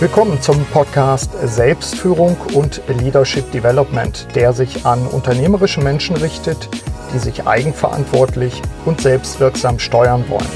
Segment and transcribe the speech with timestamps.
[0.00, 6.68] Willkommen zum Podcast Selbstführung und Leadership Development, der sich an unternehmerische Menschen richtet,
[7.12, 10.46] die sich eigenverantwortlich und selbstwirksam steuern wollen.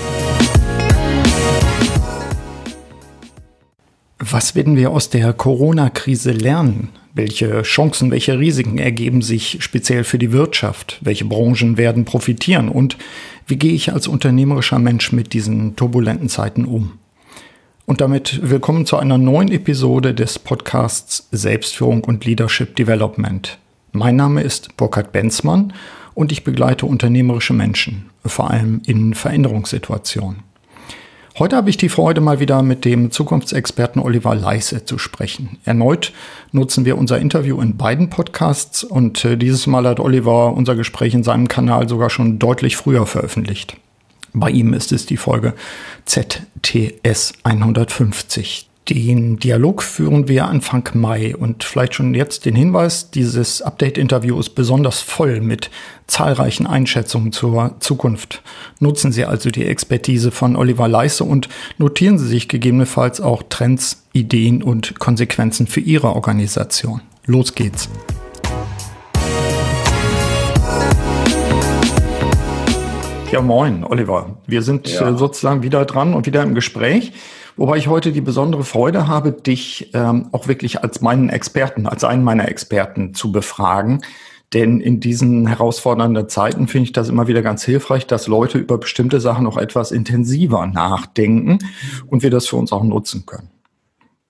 [4.20, 6.90] Was werden wir aus der Corona-Krise lernen?
[7.12, 11.00] Welche Chancen, welche Risiken ergeben sich speziell für die Wirtschaft?
[11.00, 12.68] Welche Branchen werden profitieren?
[12.68, 12.96] Und
[13.48, 17.01] wie gehe ich als unternehmerischer Mensch mit diesen turbulenten Zeiten um?
[17.92, 23.58] Und damit willkommen zu einer neuen Episode des Podcasts Selbstführung und Leadership Development.
[23.92, 25.74] Mein Name ist Burkhard Benzmann
[26.14, 30.42] und ich begleite unternehmerische Menschen, vor allem in Veränderungssituationen.
[31.38, 35.58] Heute habe ich die Freude, mal wieder mit dem Zukunftsexperten Oliver Leisse zu sprechen.
[35.66, 36.14] Erneut
[36.50, 41.12] nutzen wir unser Interview in beiden Podcasts und äh, dieses Mal hat Oliver unser Gespräch
[41.12, 43.76] in seinem Kanal sogar schon deutlich früher veröffentlicht.
[44.34, 45.54] Bei ihm ist es die Folge
[46.06, 48.68] ZTS 150.
[48.88, 54.50] Den Dialog führen wir Anfang Mai und vielleicht schon jetzt den Hinweis, dieses Update-Interview ist
[54.50, 55.70] besonders voll mit
[56.08, 58.42] zahlreichen Einschätzungen zur Zukunft.
[58.80, 64.02] Nutzen Sie also die Expertise von Oliver Leisse und notieren Sie sich gegebenenfalls auch Trends,
[64.12, 67.02] Ideen und Konsequenzen für Ihre Organisation.
[67.24, 67.88] Los geht's!
[73.32, 74.36] Ja, moin, Oliver.
[74.46, 75.08] Wir sind ja.
[75.08, 77.14] Äh, sozusagen wieder dran und wieder im Gespräch,
[77.56, 82.04] wobei ich heute die besondere Freude habe, dich ähm, auch wirklich als meinen Experten, als
[82.04, 84.02] einen meiner Experten zu befragen.
[84.52, 88.76] Denn in diesen herausfordernden Zeiten finde ich das immer wieder ganz hilfreich, dass Leute über
[88.76, 91.58] bestimmte Sachen noch etwas intensiver nachdenken
[92.08, 93.48] und wir das für uns auch nutzen können.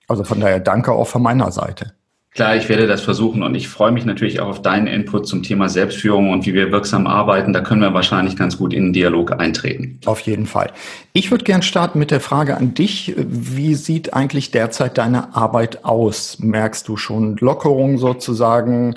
[0.07, 1.93] Also von daher danke auch von meiner Seite.
[2.35, 5.43] Klar, ich werde das versuchen und ich freue mich natürlich auch auf deinen Input zum
[5.43, 7.53] Thema Selbstführung und wie wir wirksam arbeiten.
[7.53, 9.99] Da können wir wahrscheinlich ganz gut in den Dialog eintreten.
[10.05, 10.71] Auf jeden Fall.
[11.13, 13.13] Ich würde gern starten mit der Frage an dich.
[13.17, 16.39] Wie sieht eigentlich derzeit deine Arbeit aus?
[16.39, 18.95] Merkst du schon Lockerung sozusagen?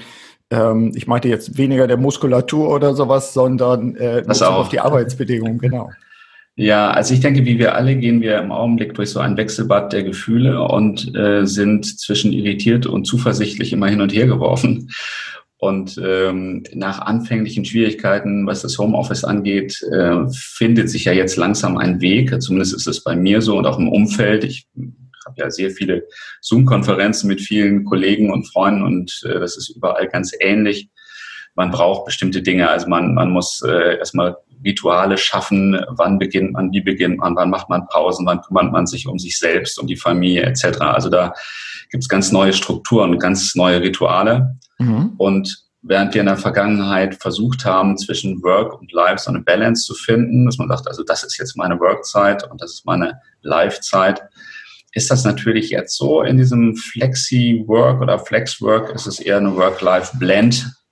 [0.51, 5.91] Ähm, ich meinte jetzt weniger der Muskulatur oder sowas, sondern äh, auf die Arbeitsbedingungen, genau.
[6.59, 9.93] Ja, also ich denke, wie wir alle gehen wir im Augenblick durch so ein Wechselbad
[9.93, 14.89] der Gefühle und äh, sind zwischen irritiert und zuversichtlich immer hin und her geworfen.
[15.59, 21.77] Und ähm, nach anfänglichen Schwierigkeiten, was das Homeoffice angeht, äh, findet sich ja jetzt langsam
[21.77, 22.41] ein Weg.
[22.41, 24.43] Zumindest ist es bei mir so und auch im Umfeld.
[24.45, 24.67] Ich
[25.27, 26.05] habe ja sehr viele
[26.41, 30.89] Zoom-Konferenzen mit vielen Kollegen und Freunden und äh, das ist überall ganz ähnlich.
[31.57, 32.69] Man braucht bestimmte Dinge.
[32.69, 37.51] Also man, man muss äh, erstmal Rituale schaffen, wann beginnt man, wie beginnt man, wann
[37.51, 40.81] macht man Pausen, wann kümmert man sich um sich selbst, um die Familie etc.
[40.81, 41.35] Also da
[41.91, 44.57] gibt es ganz neue Strukturen, ganz neue Rituale.
[44.79, 45.13] Mhm.
[45.19, 49.85] Und während wir in der Vergangenheit versucht haben, zwischen Work und Life so eine Balance
[49.85, 53.21] zu finden, dass man sagt, also das ist jetzt meine Workzeit und das ist meine
[53.43, 54.23] Life-Zeit,
[54.93, 56.23] ist das natürlich jetzt so.
[56.23, 59.55] In diesem Flexi-Work oder Flex-Work ist es eher eine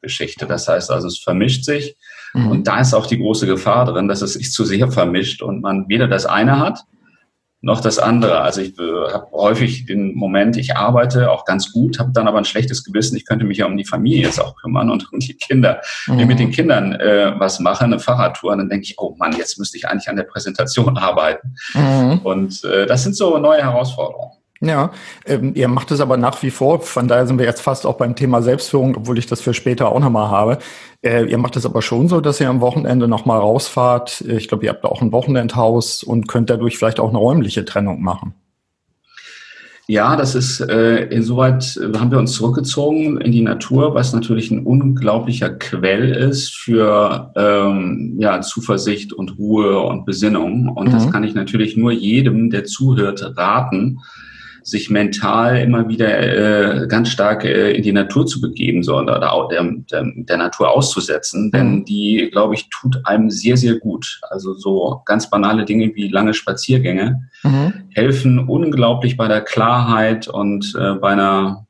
[0.05, 0.47] Work-Life-Blend-Geschichte.
[0.47, 1.97] Das heißt also, es vermischt sich
[2.35, 2.51] Mhm.
[2.51, 5.63] Und da ist auch die große Gefahr drin, dass es sich zu sehr vermischt und
[5.63, 6.81] man weder das eine hat,
[7.61, 8.41] noch das andere.
[8.41, 12.39] Also ich äh, habe häufig den Moment, ich arbeite auch ganz gut, habe dann aber
[12.39, 15.21] ein schlechtes Gewissen, ich könnte mich ja um die Familie jetzt auch kümmern und um
[15.21, 15.81] die Kinder.
[16.09, 16.19] Mhm.
[16.19, 19.57] Wenn mit den Kindern äh, was mache, eine Fahrradtour, dann denke ich, oh Mann, jetzt
[19.61, 21.55] müsste ich eigentlich an der Präsentation arbeiten.
[21.73, 22.19] Mhm.
[22.25, 24.33] Und äh, das sind so neue Herausforderungen.
[24.61, 24.93] Ja,
[25.27, 27.97] ähm, ihr macht es aber nach wie vor, von daher sind wir jetzt fast auch
[27.97, 30.59] beim Thema Selbstführung, obwohl ich das für später auch nochmal habe.
[31.03, 34.23] Äh, ihr macht es aber schon so, dass ihr am Wochenende nochmal rausfahrt.
[34.23, 38.03] Ich glaube, ihr habt auch ein Wochenendhaus und könnt dadurch vielleicht auch eine räumliche Trennung
[38.03, 38.35] machen.
[39.87, 44.51] Ja, das ist äh, insoweit äh, haben wir uns zurückgezogen in die Natur, was natürlich
[44.51, 50.69] ein unglaublicher Quell ist für ähm, ja, Zuversicht und Ruhe und Besinnung.
[50.69, 50.93] Und mhm.
[50.93, 53.99] das kann ich natürlich nur jedem, der zuhört, raten,
[54.65, 59.33] sich mental immer wieder äh, ganz stark äh, in die Natur zu begeben, so, oder
[59.33, 61.85] auch der, der, der Natur auszusetzen, denn mhm.
[61.85, 64.21] die, glaube ich, tut einem sehr, sehr gut.
[64.31, 67.75] Also so ganz banale Dinge wie lange Spaziergänge mhm.
[67.91, 71.67] helfen unglaublich bei der Klarheit und äh, bei einer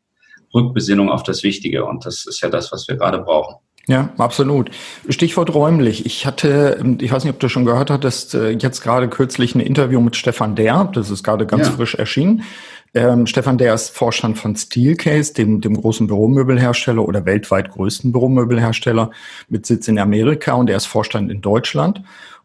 [0.54, 1.84] Rückbesinnung auf das Wichtige.
[1.84, 3.56] Und das ist ja das, was wir gerade brauchen.
[3.86, 4.70] Ja, absolut.
[5.08, 6.06] Stichwort räumlich.
[6.06, 9.60] Ich hatte, ich weiß nicht, ob du schon gehört hattest, äh, jetzt gerade kürzlich ein
[9.60, 10.90] Interview mit Stefan Der.
[10.94, 11.72] Das ist gerade ganz ja.
[11.72, 12.44] frisch erschienen.
[12.94, 19.10] Ähm, Stefan, der ist Vorstand von Steelcase, dem, dem großen Büromöbelhersteller oder weltweit größten Büromöbelhersteller
[19.48, 22.02] mit Sitz in Amerika und er ist Vorstand in Deutschland.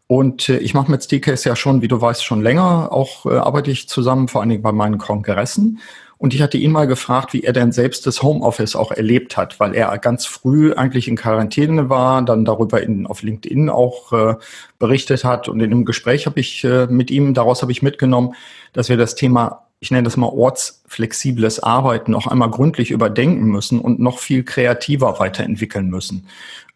[0.08, 3.36] Und äh, ich mache mit Steelcase ja schon, wie du weißt, schon länger, auch äh,
[3.36, 5.78] arbeite ich zusammen, vor allen Dingen bei meinen Kongressen.
[6.18, 9.60] Und ich hatte ihn mal gefragt, wie er denn selbst das Homeoffice auch erlebt hat,
[9.60, 14.34] weil er ganz früh eigentlich in Quarantäne war, dann darüber in, auf LinkedIn auch äh,
[14.80, 15.48] berichtet hat.
[15.48, 18.34] Und in einem Gespräch habe ich äh, mit ihm, daraus habe ich mitgenommen,
[18.72, 23.80] dass wir das Thema ich nenne das mal ortsflexibles Arbeiten noch einmal gründlich überdenken müssen
[23.80, 26.26] und noch viel kreativer weiterentwickeln müssen.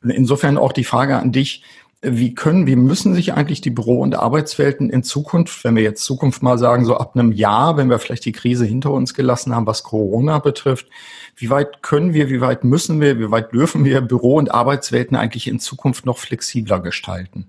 [0.02, 1.62] Insofern auch die Frage an dich,
[2.00, 6.04] wie können, wie müssen sich eigentlich die Büro- und Arbeitswelten in Zukunft, wenn wir jetzt
[6.04, 9.54] Zukunft mal sagen, so ab einem Jahr, wenn wir vielleicht die Krise hinter uns gelassen
[9.54, 10.86] haben, was Corona betrifft,
[11.36, 15.16] wie weit können wir, wie weit müssen wir, wie weit dürfen wir Büro- und Arbeitswelten
[15.16, 17.46] eigentlich in Zukunft noch flexibler gestalten?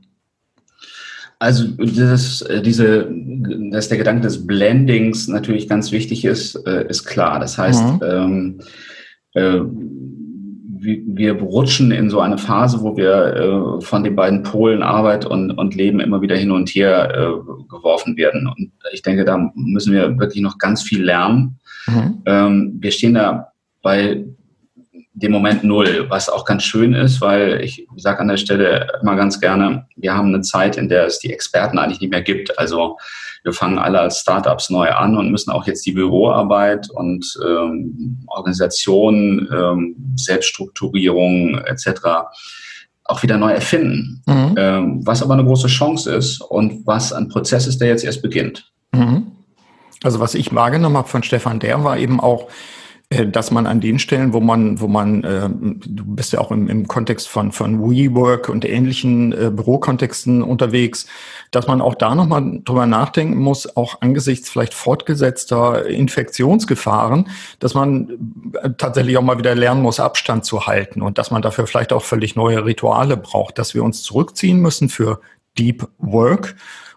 [1.40, 3.12] Also das, äh, diese,
[3.72, 7.40] dass der Gedanke des Blendings natürlich ganz wichtig ist, äh, ist klar.
[7.40, 8.00] Das heißt, mhm.
[8.04, 8.60] ähm,
[9.34, 9.60] äh,
[10.86, 15.52] wir rutschen in so eine Phase, wo wir äh, von den beiden Polen Arbeit und,
[15.52, 18.48] und Leben immer wieder hin und her äh, geworfen werden.
[18.48, 21.60] Und ich denke, da müssen wir wirklich noch ganz viel lernen.
[21.88, 22.22] Mhm.
[22.26, 23.52] Ähm, wir stehen da
[23.82, 24.26] bei
[25.16, 29.16] dem Moment null, was auch ganz schön ist, weil ich sage an der Stelle immer
[29.16, 32.60] ganz gerne, wir haben eine Zeit, in der es die Experten eigentlich nicht mehr gibt.
[32.60, 32.98] Also
[33.44, 38.26] wir fangen alle als Startups neu an und müssen auch jetzt die Büroarbeit und ähm,
[38.28, 41.88] Organisation, ähm, Selbststrukturierung etc.
[43.06, 44.22] auch wieder neu erfinden.
[44.26, 44.56] Mhm.
[44.58, 48.22] Ähm, was aber eine große Chance ist und was ein Prozess ist, der jetzt erst
[48.22, 48.70] beginnt.
[48.92, 49.32] Mhm.
[50.04, 52.50] Also was ich wahrgenommen habe von Stefan Der war eben auch,
[53.10, 56.68] dass man an den Stellen, wo man, wo man, äh, du bist ja auch im,
[56.68, 61.06] im Kontext von, von WeWork und ähnlichen äh, Bürokontexten unterwegs,
[61.52, 67.30] dass man auch da nochmal drüber nachdenken muss, auch angesichts vielleicht fortgesetzter Infektionsgefahren,
[67.60, 71.44] dass man äh, tatsächlich auch mal wieder lernen muss, Abstand zu halten und dass man
[71.44, 75.22] dafür vielleicht auch völlig neue Rituale braucht, dass wir uns zurückziehen müssen für
[75.58, 76.56] Deep Work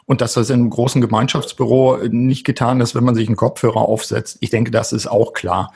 [0.08, 3.82] und dass das in einem großen Gemeinschaftsbüro nicht getan ist, wenn man sich einen Kopfhörer
[3.82, 4.38] aufsetzt.
[4.40, 5.70] Ich denke, das ist auch klar.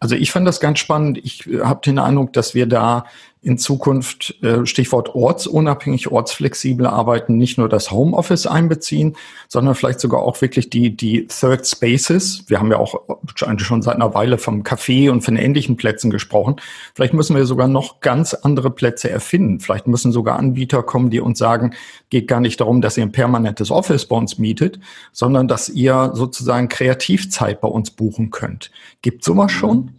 [0.00, 1.18] Also ich fand das ganz spannend.
[1.22, 3.06] Ich äh, habe den Eindruck, dass wir da
[3.46, 9.14] in Zukunft, äh, Stichwort ortsunabhängig, ortsflexible Arbeiten, nicht nur das Homeoffice einbeziehen,
[9.46, 12.42] sondern vielleicht sogar auch wirklich die, die Third Spaces.
[12.48, 13.06] Wir haben ja auch
[13.36, 16.56] schon seit einer Weile vom Café und von ähnlichen Plätzen gesprochen.
[16.92, 19.60] Vielleicht müssen wir sogar noch ganz andere Plätze erfinden.
[19.60, 21.72] Vielleicht müssen sogar Anbieter kommen, die uns sagen,
[22.10, 24.80] geht gar nicht darum, dass ihr ein permanentes Office bei uns mietet,
[25.12, 28.72] sondern dass ihr sozusagen Kreativzeit bei uns buchen könnt.
[29.02, 29.92] Gibt sowas schon?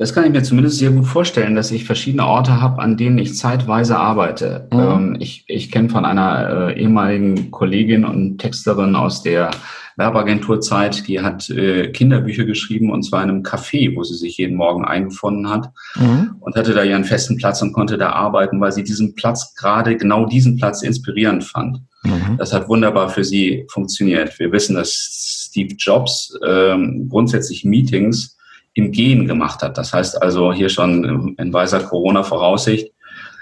[0.00, 3.18] Das kann ich mir zumindest sehr gut vorstellen, dass ich verschiedene Orte habe, an denen
[3.18, 4.66] ich zeitweise arbeite.
[4.72, 4.78] Mhm.
[4.78, 9.50] Ähm, ich ich kenne von einer äh, ehemaligen Kollegin und Texterin aus der
[9.98, 14.56] Werbeagenturzeit, die hat äh, Kinderbücher geschrieben und zwar in einem Café, wo sie sich jeden
[14.56, 16.36] Morgen eingefunden hat mhm.
[16.40, 19.98] und hatte da ihren festen Platz und konnte da arbeiten, weil sie diesen Platz gerade
[19.98, 21.82] genau diesen Platz inspirierend fand.
[22.04, 22.38] Mhm.
[22.38, 24.38] Das hat wunderbar für sie funktioniert.
[24.38, 28.38] Wir wissen, dass Steve Jobs ähm, grundsätzlich Meetings
[28.74, 29.78] im Gehen gemacht hat.
[29.78, 32.92] Das heißt also hier schon in weiser Corona-Voraussicht,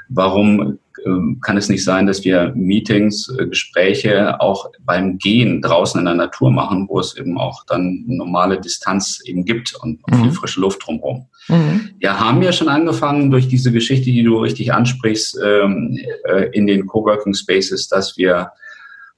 [0.09, 5.99] warum ähm, kann es nicht sein, dass wir Meetings, äh, Gespräche auch beim Gehen draußen
[5.99, 10.23] in der Natur machen, wo es eben auch dann normale Distanz eben gibt und mhm.
[10.23, 11.27] viel frische Luft drumherum.
[11.49, 11.91] Mhm.
[11.99, 16.67] Wir haben ja schon angefangen durch diese Geschichte, die du richtig ansprichst, ähm, äh, in
[16.67, 18.51] den Coworking Spaces, dass wir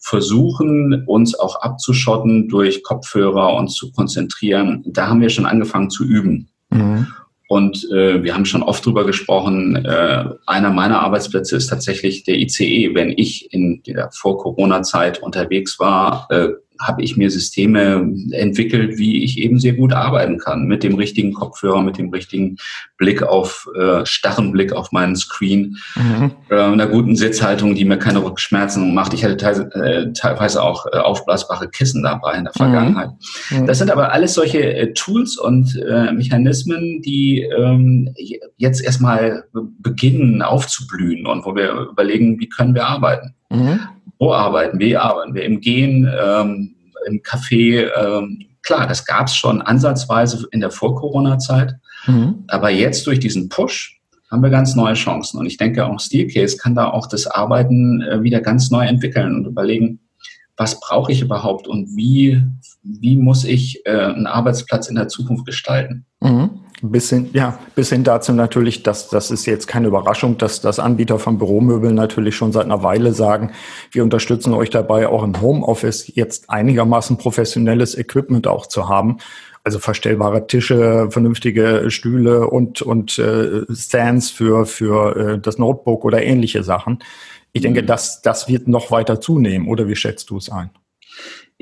[0.00, 4.82] versuchen, uns auch abzuschotten durch Kopfhörer und zu konzentrieren.
[4.86, 6.48] Da haben wir schon angefangen zu üben.
[6.70, 7.06] Mhm.
[7.48, 9.74] Und äh, wir haben schon oft drüber gesprochen.
[9.84, 12.94] Äh, einer meiner Arbeitsplätze ist tatsächlich der ICE.
[12.94, 19.38] Wenn ich in der Vor-Corona-Zeit unterwegs war, äh, habe ich mir Systeme entwickelt, wie ich
[19.38, 20.66] eben sehr gut arbeiten kann.
[20.66, 22.56] Mit dem richtigen Kopfhörer, mit dem richtigen
[22.96, 26.32] Blick auf, äh, starren Blick auf meinen Screen, mhm.
[26.50, 29.14] äh, einer guten Sitzhaltung, die mir keine Rückschmerzen macht.
[29.14, 33.10] Ich hatte teilweise, äh, teilweise auch äh, aufblasbare Kissen dabei in der Vergangenheit.
[33.50, 33.66] Mhm.
[33.66, 38.14] Das sind aber alles solche äh, Tools und äh, Mechanismen, die ähm,
[38.56, 43.34] jetzt erstmal beginnen aufzublühen und wo wir überlegen, wie können wir arbeiten.
[43.50, 43.80] Mhm.
[44.20, 45.02] Wo arbeiten wir?
[45.02, 47.90] Arbeiten wir im Gehen, ähm, im Café?
[47.96, 51.74] Ähm, klar, das gab es schon ansatzweise in der Vor-Corona-Zeit.
[52.06, 52.44] Mhm.
[52.48, 53.98] Aber jetzt durch diesen Push
[54.30, 55.40] haben wir ganz neue Chancen.
[55.40, 59.34] Und ich denke, auch Steelcase kann da auch das Arbeiten äh, wieder ganz neu entwickeln
[59.34, 60.00] und überlegen,
[60.56, 62.42] was brauche ich überhaupt und wie,
[62.82, 66.04] wie muss ich äh, einen Arbeitsplatz in der Zukunft gestalten?
[66.20, 66.50] Mhm.
[66.82, 70.78] Bis hin, ja, bis hin dazu natürlich, dass das ist jetzt keine Überraschung, dass das
[70.78, 73.52] Anbieter von Büromöbeln natürlich schon seit einer Weile sagen,
[73.92, 79.18] wir unterstützen euch dabei, auch im Homeoffice jetzt einigermaßen professionelles Equipment auch zu haben.
[79.62, 86.22] Also verstellbare Tische, vernünftige Stühle und, und äh, Stands für, für äh, das Notebook oder
[86.22, 87.00] ähnliche Sachen.
[87.52, 87.86] Ich denke, mhm.
[87.86, 89.68] das, das wird noch weiter zunehmen.
[89.68, 90.70] Oder wie schätzt du es ein?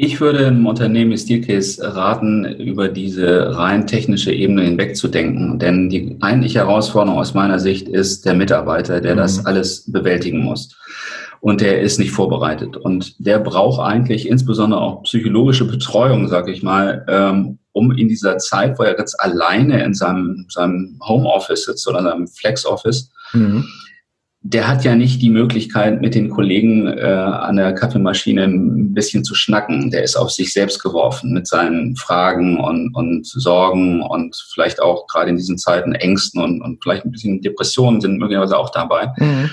[0.01, 5.59] Ich würde einem Unternehmen wie Steelcase raten, über diese rein technische Ebene hinwegzudenken.
[5.59, 9.19] Denn die eigentliche Herausforderung aus meiner Sicht ist der Mitarbeiter, der mhm.
[9.19, 10.77] das alles bewältigen muss.
[11.41, 12.77] und der ist nicht vorbereitet.
[12.77, 18.39] Und der braucht eigentlich insbesondere auch psychologische Betreuung, sag ich mal, ähm, um in dieser
[18.39, 23.65] Zeit, wo er jetzt alleine in seinem, seinem Homeoffice sitzt oder seinem Flex-Office, mhm.
[24.41, 29.25] Der hat ja nicht die Möglichkeit, mit den Kollegen äh, an der Kaffeemaschine ein bisschen
[29.25, 29.91] zu schnacken.
[29.91, 35.07] Der ist auf sich selbst geworfen mit seinen Fragen und, und Sorgen und vielleicht auch
[35.09, 39.13] gerade in diesen Zeiten Ängsten und, und vielleicht ein bisschen Depressionen sind möglicherweise auch dabei.
[39.19, 39.51] Mhm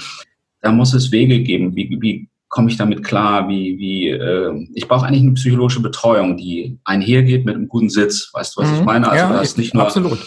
[0.65, 1.75] da muss es Wege geben.
[1.75, 3.47] Wie, wie komme ich damit klar?
[3.47, 8.31] Wie, wie, äh, ich brauche eigentlich eine psychologische Betreuung, die einhergeht mit einem guten Sitz.
[8.33, 8.75] Weißt du, was mhm.
[8.77, 9.07] ich meine?
[9.07, 10.19] Also ja, da ist nicht nur, absolut.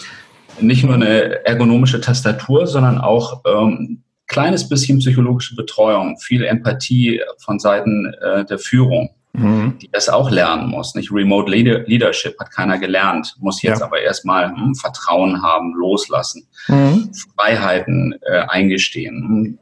[0.61, 7.59] nicht nur eine ergonomische Tastatur, sondern auch ähm, kleines bisschen psychologische Betreuung, viel Empathie von
[7.59, 9.77] Seiten äh, der Führung, mhm.
[9.81, 10.95] die das auch lernen muss.
[10.95, 13.85] Nicht Remote Leadership hat keiner gelernt, muss jetzt ja.
[13.85, 17.11] aber erstmal hm, Vertrauen haben, loslassen, mhm.
[17.35, 19.59] Freiheiten äh, eingestehen,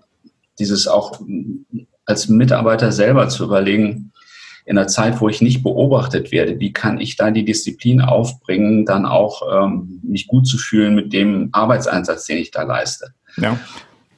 [0.59, 1.19] dieses auch
[2.05, 4.11] als Mitarbeiter selber zu überlegen,
[4.65, 8.85] in einer Zeit, wo ich nicht beobachtet werde, wie kann ich da die Disziplin aufbringen,
[8.85, 13.13] dann auch ähm, mich gut zu fühlen mit dem Arbeitseinsatz, den ich da leiste.
[13.37, 13.57] Ja.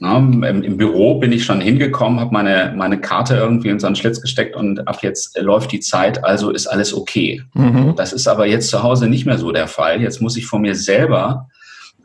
[0.02, 3.88] Na, im, im, Büro bin ich schon hingekommen, habe meine, meine Karte irgendwie in so
[3.88, 7.42] einen Schlitz gesteckt und ab jetzt läuft die Zeit, also ist alles okay.
[7.54, 7.96] Mhm.
[7.98, 10.02] Das ist aber jetzt zu Hause nicht mehr so der Fall.
[10.02, 11.50] Jetzt muss ich von mir selber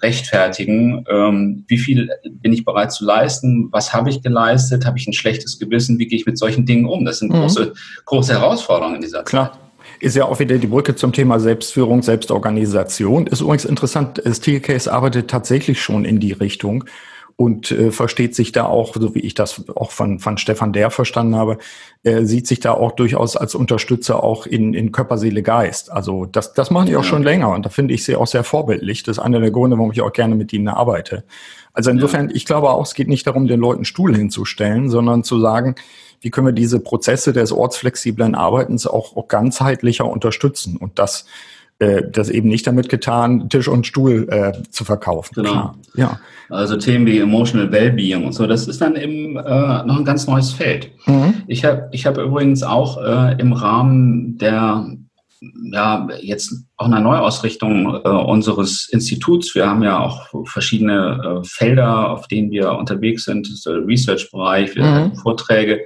[0.02, 5.06] rechtfertigen, ähm, wie viel bin ich bereit zu leisten, was habe ich geleistet, habe ich
[5.06, 7.04] ein schlechtes Gewissen, wie gehe ich mit solchen Dingen um.
[7.04, 7.36] Das sind mhm.
[7.36, 7.74] große,
[8.06, 9.52] große Herausforderungen in dieser Klar.
[9.52, 9.60] Zeit.
[10.00, 13.28] Ist ja auch wieder die Brücke zum Thema Selbstführung, Selbstorganisation.
[13.28, 16.84] Ist übrigens interessant, Steelcase arbeitet tatsächlich schon in die Richtung
[17.36, 20.90] und äh, versteht sich da auch, so wie ich das auch von, von Stefan Der
[20.90, 21.58] verstanden habe,
[22.04, 25.90] äh, sieht sich da auch durchaus als Unterstützer auch in, in Körper, Seele, Geist.
[25.90, 27.08] Also das, das machen die auch ja.
[27.08, 29.02] schon länger und da finde ich sie auch sehr vorbildlich.
[29.02, 31.24] Das ist einer der Gründe, warum ich auch gerne mit ihnen arbeite.
[31.72, 32.36] Also insofern, ja.
[32.36, 35.74] ich glaube auch, es geht nicht darum, den Leuten Stuhl hinzustellen, sondern zu sagen,
[36.20, 40.76] wie können wir diese Prozesse des ortsflexiblen Arbeitens auch, auch ganzheitlicher unterstützen.
[40.76, 41.26] Und das
[41.84, 45.34] äh, das eben nicht damit getan, Tisch und Stuhl äh, zu verkaufen.
[45.34, 45.50] Genau.
[45.50, 45.78] Klar.
[45.94, 46.20] Ja.
[46.50, 50.26] Also Themen wie Emotional Wellbeing und so, das ist dann eben äh, noch ein ganz
[50.26, 50.90] neues Feld.
[51.06, 51.34] Mhm.
[51.46, 54.86] Ich habe ich hab übrigens auch äh, im Rahmen der
[55.72, 59.54] ja, jetzt auch einer Neuausrichtung äh, unseres Instituts.
[59.54, 65.16] Wir haben ja auch verschiedene äh, Felder, auf denen wir unterwegs sind, Research-Bereich, mhm.
[65.16, 65.84] Vorträge.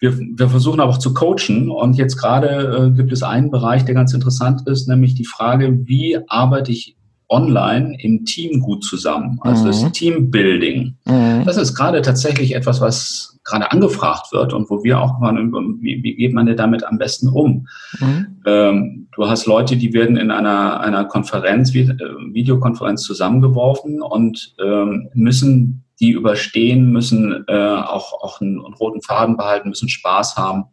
[0.00, 3.84] Wir, wir versuchen aber auch zu coachen und jetzt gerade äh, gibt es einen Bereich,
[3.84, 6.96] der ganz interessant ist, nämlich die Frage, wie arbeite ich
[7.28, 9.38] online im Team gut zusammen?
[9.42, 9.66] Also mhm.
[9.68, 10.96] das Teambuilding.
[11.04, 11.42] Mhm.
[11.44, 15.34] Das ist gerade tatsächlich etwas, was gerade angefragt wird und wo wir auch mal,
[15.80, 17.66] wie, wie geht man denn damit am besten um?
[18.00, 18.26] Mhm.
[18.46, 25.84] Ähm, du hast Leute, die werden in einer, einer Konferenz, Videokonferenz zusammengeworfen und ähm, müssen
[26.00, 30.64] die überstehen, müssen äh, auch, auch einen, einen, roten Faden behalten, müssen Spaß haben.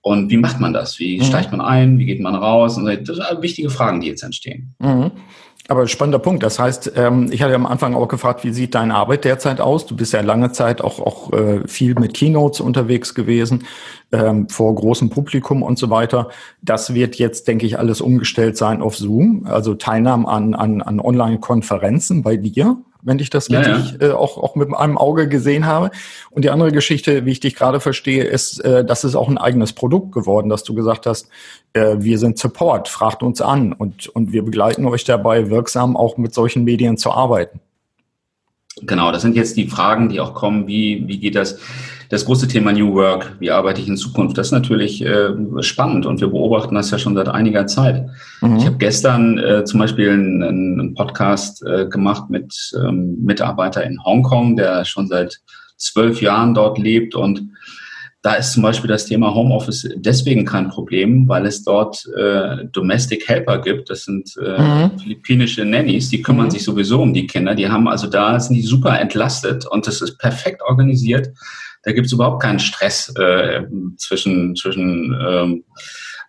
[0.00, 1.00] Und wie macht man das?
[1.00, 1.24] Wie mhm.
[1.24, 1.98] steigt man ein?
[1.98, 2.76] Wie geht man raus?
[2.78, 4.74] Und das sind wichtige Fragen, die jetzt entstehen.
[4.78, 5.10] Mhm.
[5.68, 6.44] Aber spannender Punkt.
[6.44, 9.84] Das heißt, ähm, ich hatte am Anfang auch gefragt, wie sieht deine Arbeit derzeit aus?
[9.84, 13.64] Du bist ja lange Zeit auch, auch äh, viel mit Keynotes unterwegs gewesen,
[14.12, 16.28] ähm, vor großem Publikum und so weiter.
[16.62, 21.00] Das wird jetzt, denke ich, alles umgestellt sein auf Zoom, also Teilnahme an, an, an
[21.00, 22.76] Online-Konferenzen bei dir
[23.06, 24.08] wenn ich das richtig ja.
[24.08, 25.90] Äh, auch, auch mit einem Auge gesehen habe.
[26.30, 29.38] Und die andere Geschichte, wie ich dich gerade verstehe, ist, äh, das ist auch ein
[29.38, 31.28] eigenes Produkt geworden, dass du gesagt hast,
[31.72, 36.16] äh, wir sind Support, fragt uns an und, und wir begleiten euch dabei, wirksam auch
[36.16, 37.60] mit solchen Medien zu arbeiten.
[38.82, 41.58] Genau, das sind jetzt die Fragen, die auch kommen, wie, wie geht das?
[42.08, 45.30] das große Thema New Work, wie arbeite ich in Zukunft, das ist natürlich äh,
[45.60, 48.06] spannend und wir beobachten das ja schon seit einiger Zeit.
[48.40, 48.56] Mhm.
[48.56, 54.02] Ich habe gestern äh, zum Beispiel einen, einen Podcast äh, gemacht mit ähm, Mitarbeiter in
[54.04, 55.40] Hongkong, der schon seit
[55.76, 57.42] zwölf Jahren dort lebt und
[58.26, 63.28] da ist zum Beispiel das Thema Homeoffice deswegen kein Problem, weil es dort äh, Domestic
[63.28, 63.88] Helper gibt.
[63.88, 64.98] Das sind äh, mhm.
[64.98, 66.50] philippinische Nannies, die kümmern mhm.
[66.50, 67.54] sich sowieso um die Kinder.
[67.54, 71.28] Die haben also da sind die super entlastet und das ist perfekt organisiert.
[71.84, 73.62] Da gibt es überhaupt keinen Stress äh,
[73.96, 75.64] zwischen, zwischen ähm,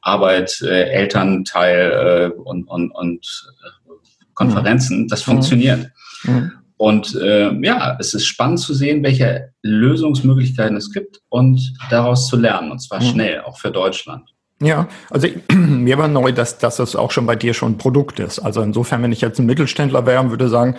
[0.03, 3.91] Arbeit, äh, Elternteil äh, und, und, und äh,
[4.35, 5.07] Konferenzen.
[5.07, 5.31] Das mhm.
[5.31, 5.89] funktioniert.
[6.21, 6.51] Mhm.
[6.77, 12.37] Und äh, ja, es ist spannend zu sehen, welche Lösungsmöglichkeiten es gibt und daraus zu
[12.37, 13.07] lernen, und zwar mhm.
[13.07, 14.29] schnell, auch für Deutschland.
[14.61, 18.19] Ja, also mir war neu, dass, dass das auch schon bei dir schon ein Produkt
[18.19, 18.39] ist.
[18.39, 20.77] Also insofern, wenn ich jetzt ein Mittelständler wäre und würde sagen,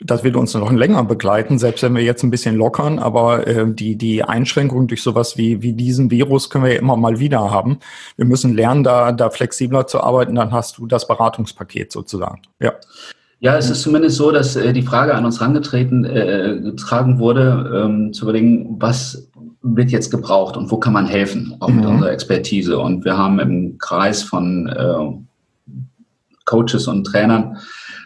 [0.00, 2.98] das wird uns noch länger begleiten, selbst wenn wir jetzt ein bisschen lockern.
[2.98, 6.96] Aber äh, die, die Einschränkungen durch sowas wie, wie diesen Virus können wir ja immer
[6.96, 7.80] mal wieder haben.
[8.16, 10.36] Wir müssen lernen, da, da flexibler zu arbeiten.
[10.36, 12.42] Dann hast du das Beratungspaket sozusagen.
[12.60, 12.74] Ja.
[13.40, 17.84] Ja, es ist zumindest so, dass äh, die Frage an uns herangetreten äh, getragen wurde,
[17.84, 19.30] ähm, zu überlegen, was
[19.62, 21.90] wird jetzt gebraucht und wo kann man helfen, auch mit mhm.
[21.92, 22.78] unserer Expertise.
[22.78, 25.74] Und wir haben im Kreis von äh,
[26.46, 27.58] Coaches und Trainern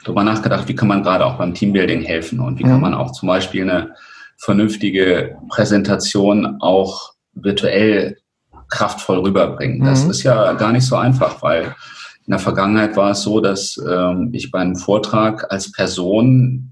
[0.05, 2.69] darüber nachgedacht, wie kann man gerade auch beim Teambuilding helfen und wie mhm.
[2.69, 3.95] kann man auch zum Beispiel eine
[4.37, 8.19] vernünftige Präsentation auch virtuell
[8.69, 9.79] kraftvoll rüberbringen.
[9.79, 9.85] Mhm.
[9.85, 11.75] Das ist ja gar nicht so einfach, weil
[12.27, 16.71] in der Vergangenheit war es so, dass ähm, ich bei einem Vortrag als Person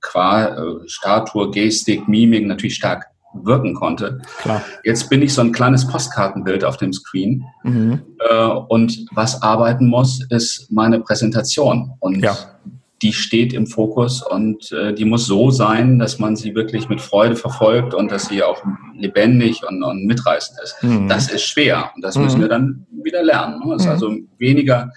[0.00, 4.20] qua äh, Statur, Gestik, Mimik natürlich stark wirken konnte.
[4.38, 4.62] Klar.
[4.84, 7.44] Jetzt bin ich so ein kleines Postkartenbild auf dem Screen.
[7.64, 8.00] Mhm.
[8.30, 11.92] Äh, und was arbeiten muss, ist meine Präsentation.
[11.98, 12.36] Und ja.
[13.04, 17.02] Die steht im Fokus und äh, die muss so sein, dass man sie wirklich mit
[17.02, 18.62] Freude verfolgt und dass sie auch
[18.94, 20.82] lebendig und, und mitreißend ist.
[20.82, 21.06] Mhm.
[21.06, 22.24] Das ist schwer und das mhm.
[22.24, 23.60] müssen wir dann wieder lernen.
[23.60, 23.72] Ne?
[23.74, 23.92] Das ist mhm.
[23.92, 24.90] also weniger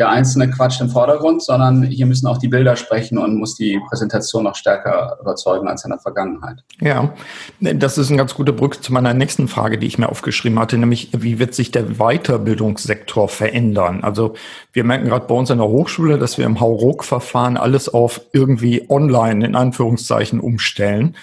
[0.00, 3.78] der einzelne Quatsch im Vordergrund, sondern hier müssen auch die Bilder sprechen und muss die
[3.86, 6.64] Präsentation noch stärker überzeugen als in der Vergangenheit.
[6.80, 7.12] Ja,
[7.60, 10.78] das ist eine ganz gute Brücke zu meiner nächsten Frage, die ich mir aufgeschrieben hatte,
[10.78, 14.02] nämlich wie wird sich der Weiterbildungssektor verändern?
[14.02, 14.32] Also
[14.72, 18.86] wir merken gerade bei uns in der Hochschule, dass wir im Hauruck-Verfahren alles auf irgendwie
[18.88, 21.14] online in Anführungszeichen umstellen.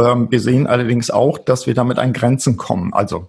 [0.00, 2.92] Ähm, wir sehen allerdings auch, dass wir damit an Grenzen kommen.
[2.92, 3.28] Also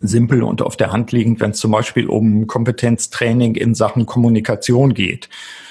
[0.00, 4.94] simpel und auf der Hand liegend, wenn es zum Beispiel um Kompetenztraining in Sachen Kommunikation
[4.94, 5.28] geht,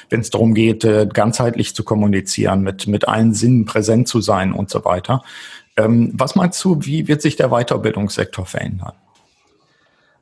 [0.09, 4.53] wenn es darum geht, äh, ganzheitlich zu kommunizieren, mit, mit allen Sinnen präsent zu sein
[4.53, 5.23] und so weiter.
[5.77, 8.93] Ähm, was meinst du, wie wird sich der Weiterbildungssektor verändern?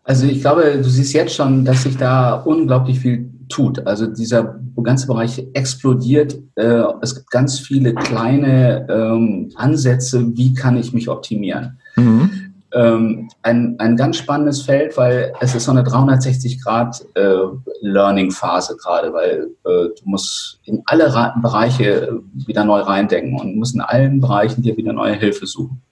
[0.06, 3.86] Also ich glaube, du siehst jetzt schon, dass sich da unglaublich viel tut.
[3.88, 6.38] Also dieser ganze Bereich explodiert.
[6.56, 11.78] Äh, es gibt ganz viele kleine ähm, Ansätze, wie kann ich mich optimieren.
[11.96, 12.43] Mhm
[12.74, 19.50] ähm, ein, ein ganz spannendes Feld, weil es ist so eine 360-Grad-Learning-Phase äh, gerade, weil
[19.66, 24.76] äh, du musst in alle Bereiche wieder neu reindenken und musst in allen Bereichen dir
[24.78, 25.84] wieder neue Hilfe suchen.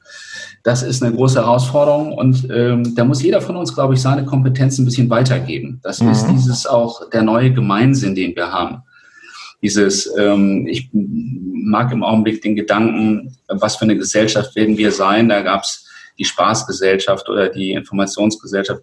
[0.63, 4.25] Das ist eine große Herausforderung und ähm, da muss jeder von uns, glaube ich, seine
[4.25, 5.79] Kompetenz ein bisschen weitergeben.
[5.81, 6.11] Das mhm.
[6.11, 8.83] ist dieses auch der neue Gemeinsinn, den wir haben
[9.61, 15.29] dieses, ähm, ich mag im Augenblick den Gedanken, was für eine Gesellschaft werden wir sein.
[15.29, 18.81] Da gab es die Spaßgesellschaft oder die Informationsgesellschaft.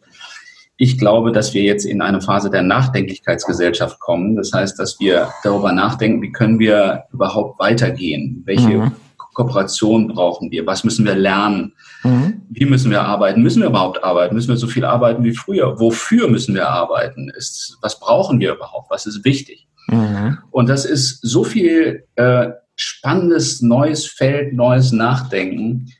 [0.77, 4.37] Ich glaube, dass wir jetzt in eine Phase der Nachdenklichkeitsgesellschaft kommen.
[4.37, 8.43] Das heißt, dass wir darüber nachdenken, wie können wir überhaupt weitergehen?
[8.47, 8.93] Welche mhm.
[9.17, 10.67] Kooperation brauchen wir?
[10.67, 11.73] Was müssen wir lernen?
[12.03, 12.43] Mhm.
[12.49, 13.43] Wie müssen wir arbeiten?
[13.43, 14.35] Müssen wir überhaupt arbeiten?
[14.35, 15.79] Müssen wir so viel arbeiten wie früher?
[15.79, 17.29] Wofür müssen wir arbeiten?
[17.31, 18.91] Ist, was brauchen wir überhaupt?
[18.91, 19.69] Was ist wichtig?
[19.88, 20.38] Mhm.
[20.51, 25.93] Und das ist so viel äh, spannendes neues Feld, neues Nachdenken,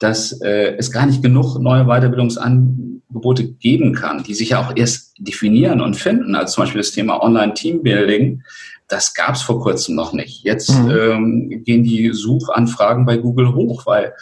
[0.00, 5.14] dass äh, es gar nicht genug neue Weiterbildungsangebote geben kann, die sich ja auch erst
[5.18, 6.34] definieren und finden.
[6.34, 8.42] Also zum Beispiel das Thema Online-Teambuilding,
[8.88, 10.42] das gab es vor kurzem noch nicht.
[10.42, 10.90] Jetzt mhm.
[10.90, 14.14] ähm, gehen die Suchanfragen bei Google hoch, weil,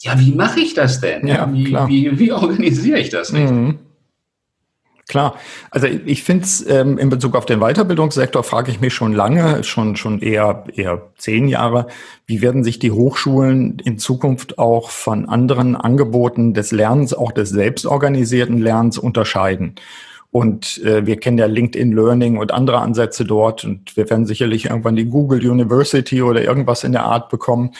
[0.00, 1.26] ja, wie mache ich das denn?
[1.26, 3.52] Ja, wie, wie, wie, organisiere ich das nicht?
[3.52, 3.78] Mhm.
[5.08, 5.36] Klar,
[5.70, 9.62] also ich finde es ähm, in Bezug auf den Weiterbildungssektor frage ich mich schon lange,
[9.62, 11.86] schon schon eher eher zehn Jahre,
[12.26, 17.50] wie werden sich die Hochschulen in Zukunft auch von anderen Angeboten des Lernens, auch des
[17.50, 19.76] selbstorganisierten Lernens unterscheiden?
[20.32, 24.66] Und äh, wir kennen ja LinkedIn Learning und andere Ansätze dort und wir werden sicherlich
[24.66, 27.70] irgendwann die Google University oder irgendwas in der Art bekommen.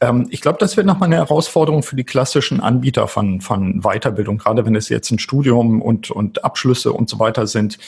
[0.00, 4.38] Ähm, ich glaube, das wird nochmal eine Herausforderung für die klassischen Anbieter von, von Weiterbildung,
[4.38, 7.78] gerade wenn es jetzt ein Studium und, und Abschlüsse und so weiter sind.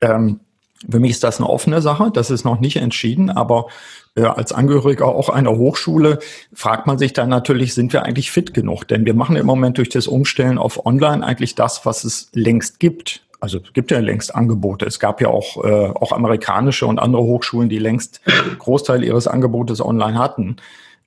[0.00, 0.40] Ähm,
[0.88, 3.66] für mich ist das eine offene Sache, das ist noch nicht entschieden, aber
[4.14, 6.18] äh, als Angehöriger auch einer Hochschule
[6.52, 8.86] fragt man sich dann natürlich, sind wir eigentlich fit genug?
[8.86, 12.78] Denn wir machen im Moment durch das Umstellen auf Online eigentlich das, was es längst
[12.78, 13.22] gibt.
[13.40, 14.86] Also es gibt ja längst Angebote.
[14.86, 18.20] Es gab ja auch, äh, auch amerikanische und andere Hochschulen, die längst
[18.58, 20.56] Großteil ihres Angebotes online hatten.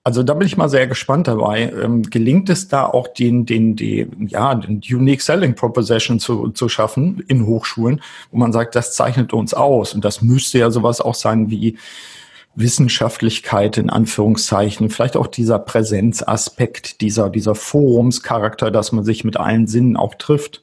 [0.04, 1.72] Also da bin ich mal sehr gespannt dabei.
[1.72, 6.70] Ähm, gelingt es da auch den, den, den, ja, den Unique Selling Proposition zu, zu
[6.70, 9.94] schaffen in Hochschulen, wo man sagt, das zeichnet uns aus.
[9.94, 11.78] Und das müsste ja sowas auch sein wie
[12.56, 19.68] Wissenschaftlichkeit in Anführungszeichen, vielleicht auch dieser Präsenzaspekt, dieser, dieser Forumscharakter, dass man sich mit allen
[19.68, 20.62] Sinnen auch trifft.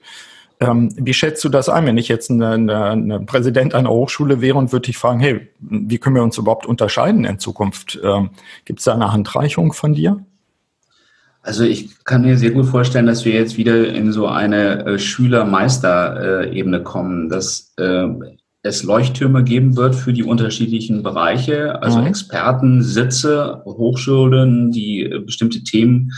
[0.58, 4.40] Ähm, wie schätzt du das ein, wenn ich jetzt eine, eine, eine Präsident einer Hochschule
[4.40, 7.98] wäre und würde dich fragen, hey, wie können wir uns überhaupt unterscheiden in Zukunft?
[8.02, 8.30] Ähm,
[8.64, 10.24] Gibt es da eine Handreichung von dir?
[11.42, 14.98] Also ich kann mir sehr gut vorstellen, dass wir jetzt wieder in so eine äh,
[14.98, 18.08] Schüler-Meister-Ebene kommen, dass äh,
[18.62, 22.06] es Leuchttürme geben wird für die unterschiedlichen Bereiche, also mhm.
[22.06, 26.12] Experten, Sitze, Hochschulen, die äh, bestimmte Themen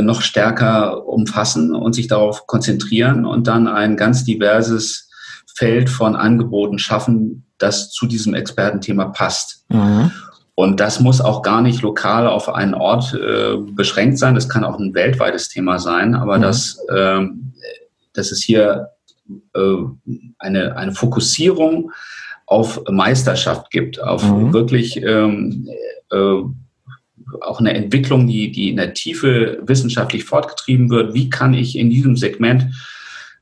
[0.00, 5.08] noch stärker umfassen und sich darauf konzentrieren und dann ein ganz diverses
[5.54, 9.64] Feld von Angeboten schaffen, das zu diesem Expertenthema passt.
[9.68, 10.10] Mhm.
[10.54, 14.34] Und das muss auch gar nicht lokal auf einen Ort äh, beschränkt sein.
[14.34, 16.14] Das kann auch ein weltweites Thema sein.
[16.14, 16.42] Aber mhm.
[16.42, 17.20] dass, äh,
[18.14, 18.88] dass es hier
[19.54, 19.76] äh,
[20.38, 21.92] eine, eine Fokussierung
[22.46, 24.52] auf Meisterschaft gibt, auf mhm.
[24.52, 25.68] wirklich ähm,
[26.10, 26.42] äh,
[27.40, 31.14] auch eine Entwicklung, die, die in der Tiefe wissenschaftlich fortgetrieben wird.
[31.14, 32.66] Wie kann ich in diesem Segment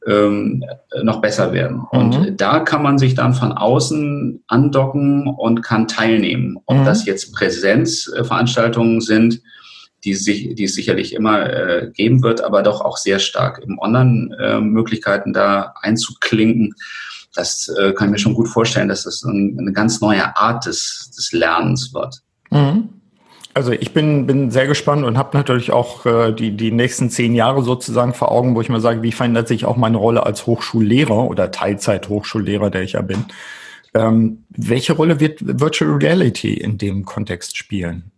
[0.07, 0.65] ähm,
[1.03, 1.83] noch besser werden?
[1.93, 1.99] Mhm.
[1.99, 6.59] Und da kann man sich dann von außen andocken und kann teilnehmen.
[6.67, 6.85] Ob mhm.
[6.85, 9.41] das jetzt Präsenzveranstaltungen sind,
[10.05, 13.79] die, sich, die es sicherlich immer äh, geben wird, aber doch auch sehr stark im
[13.79, 16.75] Online-Möglichkeiten äh, da einzuklinken.
[17.35, 20.67] Das äh, kann ich mir schon gut vorstellen, dass das ein, eine ganz neue Art
[20.67, 22.21] des, des Lernens wird.
[22.51, 22.91] Mhm.
[23.55, 27.37] Also ich bin, bin sehr gespannt und habe natürlich auch äh, die, die nächsten zehn
[27.37, 30.47] Jahre sozusagen vor Augen, wo ich mal sage, wie verändert sich auch meine Rolle als
[30.47, 33.25] Hochschullehrer oder Teilzeit-Hochschullehrer, der ich ja bin.
[33.95, 38.11] Ähm, welche Rolle wird Virtual Reality in dem Kontext spielen?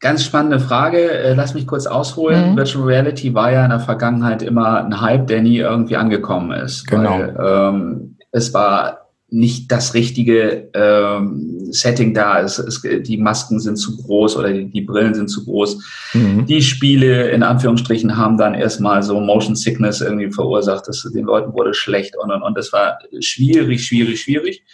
[0.00, 1.10] Ganz spannende Frage.
[1.10, 2.52] Äh, lass mich kurz ausholen.
[2.52, 2.56] Mhm.
[2.56, 6.86] Virtual Reality war ja in der Vergangenheit immer ein Hype, der nie irgendwie angekommen ist.
[6.86, 7.18] Genau.
[7.18, 8.97] Weil, ähm, es war
[9.30, 12.40] nicht das richtige ähm, Setting da.
[12.40, 15.82] Es, es, die Masken sind zu groß oder die, die Brillen sind zu groß.
[16.14, 16.46] Mhm.
[16.46, 20.88] Die Spiele in Anführungsstrichen haben dann erstmal so Motion Sickness irgendwie verursacht.
[20.88, 22.56] dass den Leuten wurde schlecht und und und.
[22.56, 24.64] Das war schwierig, schwierig, schwierig.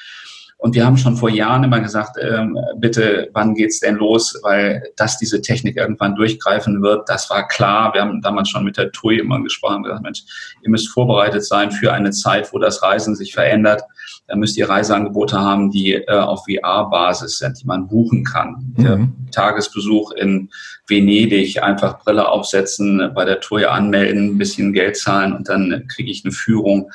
[0.64, 4.38] Und wir haben schon vor Jahren immer gesagt, ähm, bitte, wann geht's denn los?
[4.42, 7.92] Weil dass diese Technik irgendwann durchgreifen wird, das war klar.
[7.92, 10.22] Wir haben damals schon mit der TUI immer gesprochen, gesagt, Mensch,
[10.62, 13.82] ihr müsst vorbereitet sein für eine Zeit, wo das Reisen sich verändert.
[14.26, 18.74] Da müsst ihr Reiseangebote haben, die äh, auf VR-Basis sind, die man buchen kann.
[18.76, 19.12] Mhm.
[19.30, 20.50] Tagesbesuch in
[20.86, 26.10] Venedig, einfach Brille aufsetzen, bei der TUI anmelden, ein bisschen Geld zahlen und dann kriege
[26.10, 26.90] ich eine Führung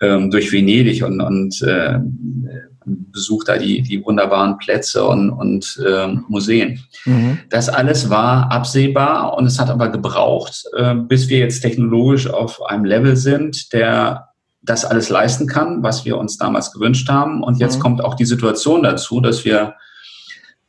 [0.00, 1.98] ähm, durch Venedig und, und äh,
[2.84, 6.80] besucht da die, die wunderbaren Plätze und, und äh, Museen.
[7.04, 7.38] Mhm.
[7.50, 12.64] Das alles war absehbar und es hat aber gebraucht, äh, bis wir jetzt technologisch auf
[12.66, 14.27] einem Level sind, der
[14.62, 17.42] das alles leisten kann, was wir uns damals gewünscht haben.
[17.42, 17.82] Und jetzt mhm.
[17.82, 19.74] kommt auch die Situation dazu, dass wir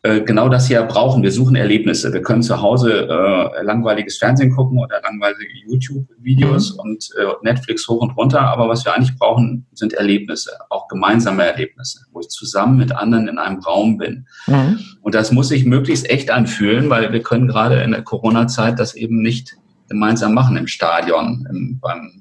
[0.02, 1.24] äh, genau das hier brauchen.
[1.24, 2.14] Wir suchen Erlebnisse.
[2.14, 6.80] Wir können zu Hause äh, langweiliges Fernsehen gucken oder langweilige YouTube-Videos mhm.
[6.80, 8.42] und äh, Netflix hoch und runter.
[8.42, 13.28] Aber was wir eigentlich brauchen, sind Erlebnisse, auch gemeinsame Erlebnisse, wo ich zusammen mit anderen
[13.28, 14.26] in einem Raum bin.
[14.48, 14.80] Mhm.
[15.02, 18.96] Und das muss sich möglichst echt anfühlen, weil wir können gerade in der Corona-Zeit das
[18.96, 19.58] eben nicht
[19.90, 22.19] gemeinsam machen im Stadion, im, beim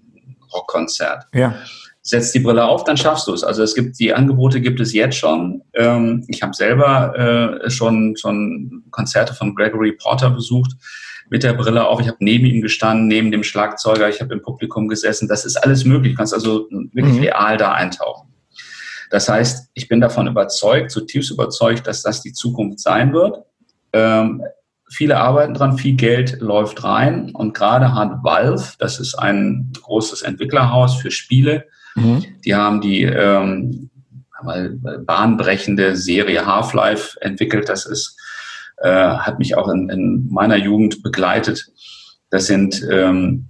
[0.52, 1.24] Rockkonzert.
[1.32, 1.54] Ja
[2.08, 3.44] setz die Brille auf, dann schaffst du es.
[3.44, 5.62] Also es gibt die Angebote gibt es jetzt schon.
[5.74, 10.72] Ähm, ich habe selber äh, schon schon Konzerte von Gregory Porter besucht
[11.28, 12.00] mit der Brille auf.
[12.00, 14.08] Ich habe neben ihm gestanden, neben dem Schlagzeuger.
[14.08, 15.28] Ich habe im Publikum gesessen.
[15.28, 16.12] Das ist alles möglich.
[16.12, 17.24] Du kannst also wirklich mhm.
[17.24, 18.28] real da eintauchen.
[19.10, 23.42] Das heißt, ich bin davon überzeugt, zutiefst überzeugt, dass das die Zukunft sein wird.
[23.92, 24.42] Ähm,
[24.90, 30.22] viele arbeiten dran, viel Geld läuft rein und gerade hat Valve, das ist ein großes
[30.22, 31.66] Entwicklerhaus für Spiele,
[31.98, 32.24] Mhm.
[32.44, 33.90] Die haben die ähm,
[35.04, 37.68] bahnbrechende Serie Half-Life entwickelt.
[37.68, 38.16] Das ist,
[38.78, 41.66] äh, hat mich auch in, in meiner Jugend begleitet.
[42.30, 43.47] Das sind ähm,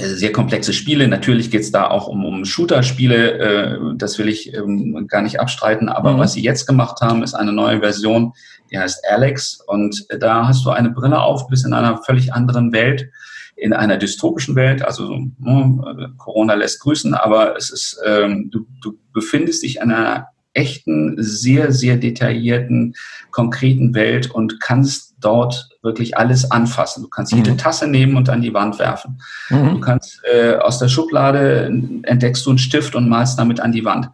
[0.00, 1.08] sehr komplexe Spiele.
[1.08, 3.38] Natürlich geht es da auch um, um Shooter-Spiele.
[3.38, 5.88] Äh, das will ich ähm, gar nicht abstreiten.
[5.88, 6.18] Aber mhm.
[6.18, 8.32] was sie jetzt gemacht haben, ist eine neue Version,
[8.70, 9.60] die heißt Alex.
[9.66, 13.10] Und da hast du eine Brille auf, bist in einer völlig anderen Welt
[13.56, 18.98] in einer dystopischen Welt, also ne, Corona lässt grüßen, aber es ist, ähm, du, du
[19.12, 22.94] befindest dich in einer echten, sehr, sehr detaillierten,
[23.30, 27.02] konkreten Welt und kannst dort wirklich alles anfassen.
[27.02, 27.58] Du kannst jede mhm.
[27.58, 29.20] Tasse nehmen und an die Wand werfen.
[29.48, 29.70] Mhm.
[29.74, 31.66] Du kannst äh, aus der Schublade
[32.02, 34.10] entdeckst du einen Stift und malst damit an die Wand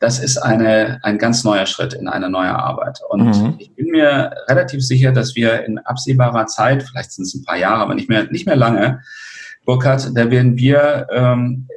[0.00, 3.00] das ist eine, ein ganz neuer Schritt in eine neue Arbeit.
[3.10, 3.54] Und mhm.
[3.58, 7.58] ich bin mir relativ sicher, dass wir in absehbarer Zeit, vielleicht sind es ein paar
[7.58, 9.02] Jahre, aber nicht mehr, nicht mehr lange,
[9.66, 11.68] Burkhard, da werden wir ähm,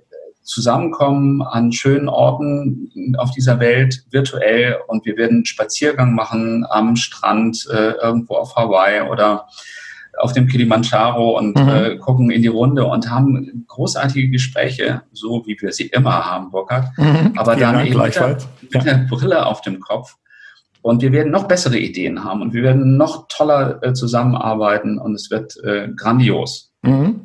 [0.43, 7.67] zusammenkommen an schönen Orten auf dieser Welt virtuell und wir werden Spaziergang machen am Strand
[7.71, 9.47] äh, irgendwo auf Hawaii oder
[10.19, 11.69] auf dem Kilimanjaro und mhm.
[11.69, 16.51] äh, gucken in die Runde und haben großartige Gespräche, so wie wir sie immer haben,
[16.51, 16.95] Burkhard.
[16.97, 17.33] Mhm.
[17.35, 18.37] Aber dann Dank, eben mit der,
[18.71, 20.15] mit der Brille auf dem Kopf.
[20.81, 25.15] Und wir werden noch bessere Ideen haben und wir werden noch toller äh, zusammenarbeiten und
[25.15, 26.73] es wird äh, grandios.
[26.81, 27.21] Mhm.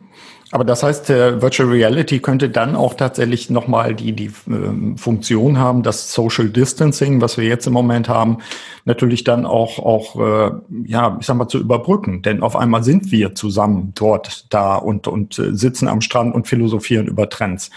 [0.51, 5.59] Aber das heißt, äh, Virtual Reality könnte dann auch tatsächlich nochmal die, die äh, Funktion
[5.59, 8.39] haben, das Social Distancing, was wir jetzt im Moment haben,
[8.87, 10.51] natürlich dann auch, auch äh,
[10.87, 12.23] ja, ich sag mal, zu überbrücken.
[12.23, 16.49] Denn auf einmal sind wir zusammen dort, da und, und äh, sitzen am Strand und
[16.49, 17.71] philosophieren über Trends.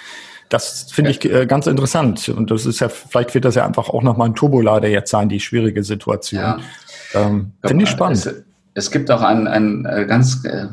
[0.48, 2.30] das finde ich äh, ganz interessant.
[2.30, 5.28] Und das ist ja, vielleicht wird das ja einfach auch nochmal ein Turbolader jetzt sein,
[5.28, 6.42] die schwierige Situation.
[6.42, 6.60] Ja.
[7.14, 8.34] Ähm, finde ich spannend.
[8.74, 10.68] Es, gibt auch ein, ein äh, ganz äh,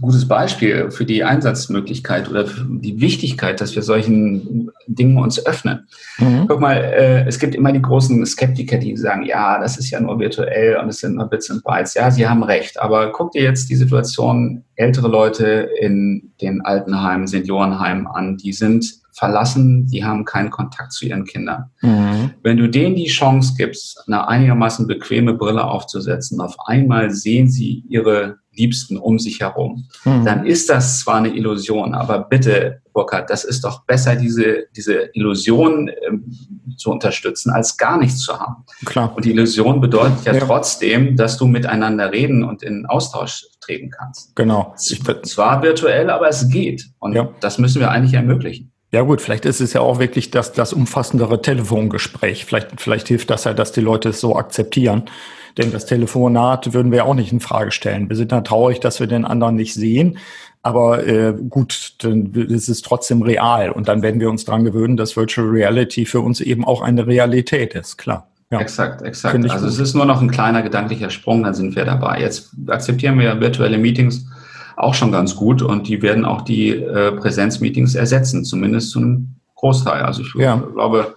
[0.00, 5.86] gutes Beispiel für die Einsatzmöglichkeit oder die Wichtigkeit, dass wir solchen Dingen uns öffnen.
[6.18, 6.46] Mhm.
[6.48, 10.00] Guck mal, äh, es gibt immer die großen Skeptiker, die sagen, ja, das ist ja
[10.00, 11.94] nur virtuell und es sind nur Bits und Bytes.
[11.94, 12.80] Ja, sie haben recht.
[12.80, 18.36] Aber guck dir jetzt die Situation ältere Leute in den Altenheimen, Seniorenheimen an.
[18.36, 21.70] Die sind verlassen, die haben keinen Kontakt zu ihren Kindern.
[21.80, 22.32] Mhm.
[22.42, 27.84] Wenn du denen die Chance gibst, eine einigermaßen bequeme Brille aufzusetzen, auf einmal sehen sie
[27.88, 30.24] ihre Liebsten um sich herum, mhm.
[30.24, 35.10] dann ist das zwar eine Illusion, aber bitte, Burkhard, das ist doch besser, diese, diese
[35.14, 36.24] Illusion ähm,
[36.76, 38.64] zu unterstützen, als gar nichts zu haben.
[38.84, 39.14] Klar.
[39.16, 43.90] Und die Illusion bedeutet ja, ja, trotzdem, dass du miteinander reden und in Austausch treten
[43.90, 44.34] kannst.
[44.36, 44.74] Genau.
[44.88, 46.90] Ich, zwar virtuell, aber es geht.
[46.98, 47.28] Und ja.
[47.40, 48.73] das müssen wir eigentlich ermöglichen.
[48.94, 52.44] Ja gut, vielleicht ist es ja auch wirklich das, das umfassendere Telefongespräch.
[52.44, 55.06] Vielleicht, vielleicht hilft das ja, dass die Leute es so akzeptieren.
[55.58, 58.08] Denn das Telefonat würden wir auch nicht in Frage stellen.
[58.08, 60.18] Wir sind dann traurig, dass wir den anderen nicht sehen.
[60.62, 63.72] Aber äh, gut, dann ist es trotzdem real.
[63.72, 67.04] Und dann werden wir uns dran gewöhnen, dass Virtual Reality für uns eben auch eine
[67.04, 68.28] Realität ist, klar.
[68.52, 68.60] Ja.
[68.60, 69.34] Exakt, exakt.
[69.34, 69.68] Also gut.
[69.70, 72.20] es ist nur noch ein kleiner gedanklicher Sprung, dann sind wir dabei.
[72.20, 74.24] Jetzt akzeptieren wir virtuelle Meetings
[74.76, 79.36] auch schon ganz gut und die werden auch die äh, Präsenzmeetings ersetzen, zumindest zu einem
[79.54, 80.02] Großteil.
[80.02, 80.56] Also ich ja.
[80.56, 81.14] glaube,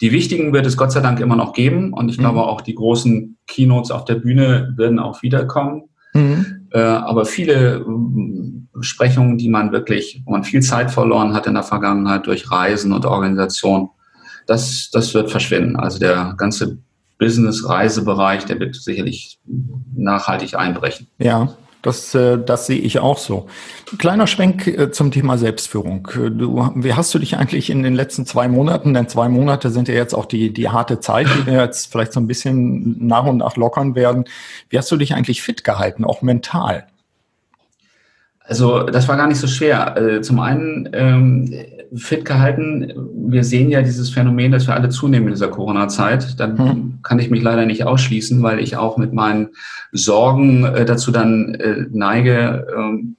[0.00, 2.22] die wichtigen wird es Gott sei Dank immer noch geben und ich mhm.
[2.22, 5.84] glaube auch die großen Keynotes auf der Bühne werden auch wiederkommen.
[6.12, 6.68] Mhm.
[6.72, 7.84] Äh, aber viele äh,
[8.72, 12.92] Besprechungen, die man wirklich, wo man viel Zeit verloren hat in der Vergangenheit durch Reisen
[12.92, 13.90] und Organisation,
[14.46, 15.76] das, das wird verschwinden.
[15.76, 16.78] Also der ganze
[17.18, 19.40] Business-Reisebereich, der wird sicherlich
[19.94, 21.08] nachhaltig einbrechen.
[21.18, 23.46] Ja, das, äh, das sehe ich auch so.
[23.98, 26.08] Kleiner Schwenk äh, zum Thema Selbstführung.
[26.14, 29.88] Du, wie hast du dich eigentlich in den letzten zwei Monaten, denn zwei Monate sind
[29.88, 33.24] ja jetzt auch die, die harte Zeit, die wir jetzt vielleicht so ein bisschen nach
[33.24, 34.24] und nach lockern werden.
[34.68, 36.86] Wie hast du dich eigentlich fit gehalten, auch mental?
[38.48, 39.96] Also das war gar nicht so schwer.
[39.96, 41.52] Äh, zum einen ähm,
[41.94, 42.92] fit gehalten.
[43.28, 46.38] Wir sehen ja dieses Phänomen, dass wir alle zunehmen in dieser Corona-Zeit.
[46.38, 46.98] Dann hm.
[47.02, 49.48] kann ich mich leider nicht ausschließen, weil ich auch mit meinen
[49.92, 53.16] Sorgen äh, dazu dann äh, neige, ähm,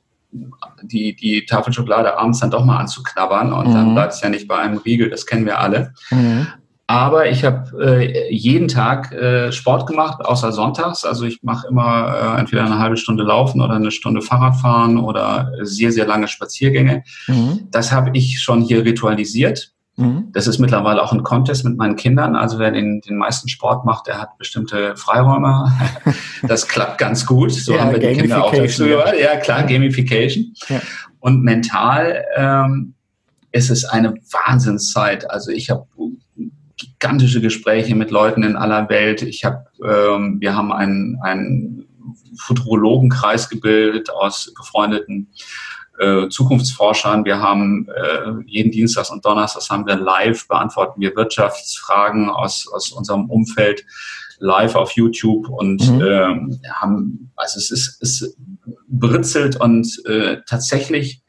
[0.84, 3.74] die, die Tafel Schokolade abends dann doch mal anzuknabbern und mhm.
[3.74, 5.94] dann bleibt es ja nicht bei einem Riegel, das kennen wir alle.
[6.12, 6.48] Mhm.
[6.90, 11.04] Aber ich habe äh, jeden Tag äh, Sport gemacht, außer sonntags.
[11.04, 15.52] Also ich mache immer äh, entweder eine halbe Stunde Laufen oder eine Stunde Fahrradfahren oder
[15.64, 17.04] sehr, sehr lange Spaziergänge.
[17.28, 17.68] Mhm.
[17.72, 19.74] Das habe ich schon hier ritualisiert.
[19.98, 20.30] Mhm.
[20.32, 22.38] Das ist mittlerweile auch ein Contest mit meinen Kindern.
[22.38, 25.70] Also wer den, den meisten Sport macht, der hat bestimmte Freiräume.
[26.48, 27.52] das klappt ganz gut.
[27.52, 29.14] So ja, haben wir die Kinder auch dazu ja.
[29.14, 30.54] ja, klar, Gamification.
[30.70, 30.80] Ja.
[31.20, 32.94] Und mental ähm,
[33.52, 35.30] ist es eine Wahnsinnszeit.
[35.30, 35.86] Also ich habe
[36.78, 39.22] gigantische Gespräche mit Leuten in aller Welt.
[39.22, 41.88] Ich habe, ähm, wir haben einen, einen
[42.40, 45.30] Futurologenkreis gebildet aus befreundeten
[46.00, 47.26] äh, Zukunftsforschern.
[47.26, 52.92] Wir haben äh, jeden Dienstag und Donnerstag haben wir live, beantworten wir Wirtschaftsfragen aus, aus
[52.92, 53.84] unserem Umfeld
[54.40, 56.02] live auf YouTube und mhm.
[56.02, 58.38] ähm, haben, also es ist, es
[58.88, 61.24] britzelt und äh, tatsächlich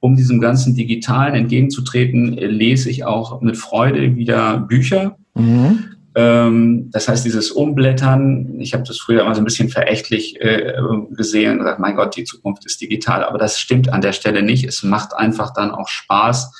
[0.00, 5.16] um diesem ganzen Digitalen entgegenzutreten, lese ich auch mit Freude wieder Bücher.
[5.34, 5.84] Mhm.
[6.14, 10.74] Ähm, das heißt, dieses Umblättern, ich habe das früher immer so ein bisschen verächtlich äh,
[11.10, 13.24] gesehen und gesagt, mein Gott, die Zukunft ist digital.
[13.24, 14.64] Aber das stimmt an der Stelle nicht.
[14.64, 16.52] Es macht einfach dann auch Spaß,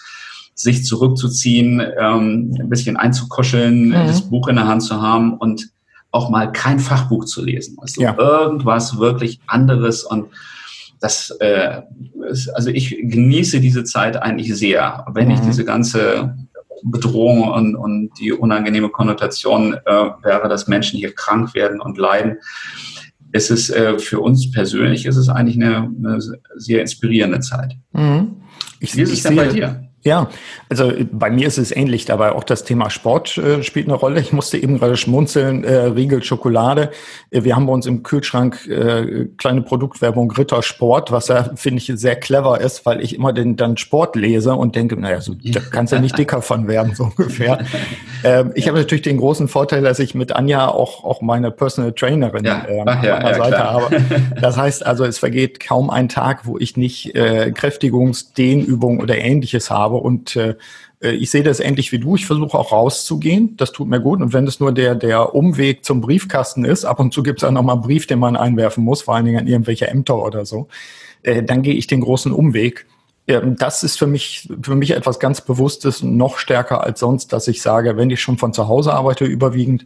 [0.55, 3.93] sich zurückzuziehen, ähm, ein bisschen einzukuscheln, mhm.
[3.93, 5.71] das Buch in der Hand zu haben und
[6.11, 7.77] auch mal kein Fachbuch zu lesen.
[7.81, 8.17] Also ja.
[8.17, 10.27] irgendwas wirklich anderes und
[11.01, 11.83] das, äh,
[12.31, 15.05] ist, also ich genieße diese Zeit eigentlich sehr.
[15.13, 15.35] Wenn mhm.
[15.35, 16.37] ich diese ganze
[16.83, 22.39] Bedrohung und, und die unangenehme Konnotation äh, wäre, dass Menschen hier krank werden und leiden,
[23.33, 26.19] ist es äh, für uns persönlich ist es eigentlich eine, eine
[26.57, 27.77] sehr inspirierende Zeit.
[27.93, 28.37] Mhm.
[28.81, 29.88] Ich, Wie ist es denn bei dir?
[30.05, 30.29] Ja,
[30.69, 33.97] also äh, bei mir ist es ähnlich, dabei auch das Thema Sport äh, spielt eine
[33.97, 34.21] Rolle.
[34.21, 36.91] Ich musste eben gerade schmunzeln, äh, Riegel Schokolade.
[37.31, 41.79] Äh, wir haben bei uns im Kühlschrank äh, kleine Produktwerbung Ritter Sport, was ja, finde
[41.79, 45.35] ich, sehr clever ist, weil ich immer den dann Sport lese und denke, naja, so,
[45.35, 47.59] da kannst du ja nicht dicker von werden, so ungefähr.
[48.25, 51.93] ähm, ich habe natürlich den großen Vorteil, dass ich mit Anja auch, auch meine Personal
[51.93, 52.65] Trainerin ja.
[52.69, 53.73] äh, an ja, meiner Seite klar.
[53.73, 54.03] habe.
[54.41, 59.19] Das heißt also, es vergeht kaum ein Tag, wo ich nicht äh, Kräftigungs-, Dehnübungen oder
[59.19, 60.55] ähnliches habe und äh,
[61.01, 62.17] äh, ich sehe das ähnlich wie du.
[62.17, 63.57] Ich versuche auch rauszugehen.
[63.57, 64.21] Das tut mir gut.
[64.21, 67.45] Und wenn es nur der, der Umweg zum Briefkasten ist, ab und zu gibt es
[67.45, 70.45] auch nochmal einen Brief, den man einwerfen muss, vor allen Dingen an irgendwelche Ämter oder
[70.45, 70.69] so,
[71.23, 72.87] äh, dann gehe ich den großen Umweg.
[73.27, 77.61] das ist für mich, für mich etwas ganz Bewusstes, noch stärker als sonst, dass ich
[77.61, 79.85] sage, wenn ich schon von zu Hause arbeite, überwiegend,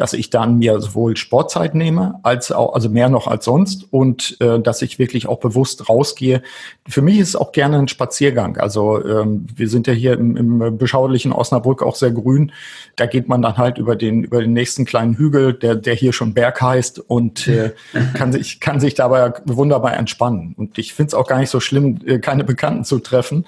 [0.00, 4.38] dass ich dann mir sowohl Sportzeit nehme, als auch, also mehr noch als sonst und
[4.40, 6.40] äh, dass ich wirklich auch bewusst rausgehe.
[6.88, 8.56] Für mich ist es auch gerne ein Spaziergang.
[8.56, 12.50] Also ähm, wir sind ja hier im, im beschaulichen Osnabrück auch sehr grün.
[12.96, 16.14] Da geht man dann halt über den, über den nächsten kleinen Hügel, der, der hier
[16.14, 17.72] schon Berg heißt und äh,
[18.14, 20.54] kann sich, kann sich dabei wunderbar entspannen.
[20.56, 23.44] Und ich finde es auch gar nicht so schlimm, äh, keine Bekannten zu treffen,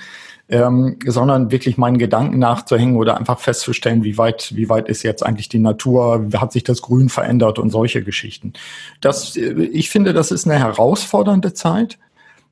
[0.53, 5.25] ähm, sondern wirklich meinen Gedanken nachzuhängen oder einfach festzustellen, wie weit, wie weit ist jetzt
[5.25, 8.53] eigentlich die Natur, hat sich das Grün verändert und solche Geschichten.
[9.01, 11.99] Das, äh, ich finde, das ist eine herausfordernde Zeit.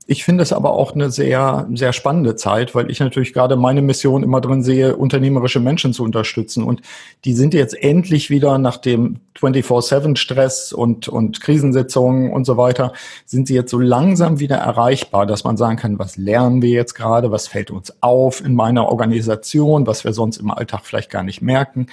[0.07, 3.81] Ich finde es aber auch eine sehr, sehr spannende Zeit, weil ich natürlich gerade meine
[3.81, 6.65] Mission immer drin sehe, unternehmerische Menschen zu unterstützen.
[6.65, 6.83] Und
[7.25, 12.93] die sind jetzt endlich wieder nach dem 24-7-Stress und, und Krisensitzungen und so weiter,
[13.25, 16.95] sind sie jetzt so langsam wieder erreichbar, dass man sagen kann, was lernen wir jetzt
[16.95, 21.23] gerade, was fällt uns auf in meiner Organisation, was wir sonst im Alltag vielleicht gar
[21.23, 21.87] nicht merken.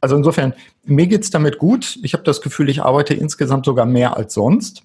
[0.00, 1.98] Also insofern, mir geht's damit gut.
[2.02, 4.84] Ich habe das Gefühl, ich arbeite insgesamt sogar mehr als sonst.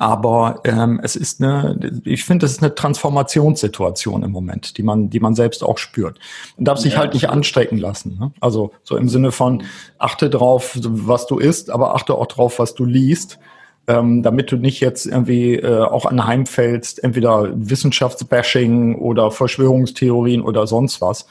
[0.00, 5.10] Aber ähm, es ist eine, ich finde, es ist eine Transformationssituation im Moment, die man,
[5.10, 6.20] die man selbst auch spürt.
[6.56, 8.16] Man darf sich ja, halt nicht anstecken lassen.
[8.18, 8.30] Ne?
[8.40, 9.64] Also so im Sinne von
[9.98, 13.40] achte drauf, was du isst, aber achte auch drauf, was du liest.
[13.88, 21.00] Ähm, damit du nicht jetzt irgendwie äh, auch anheimfällst, entweder Wissenschaftsbashing oder Verschwörungstheorien oder sonst
[21.00, 21.26] was.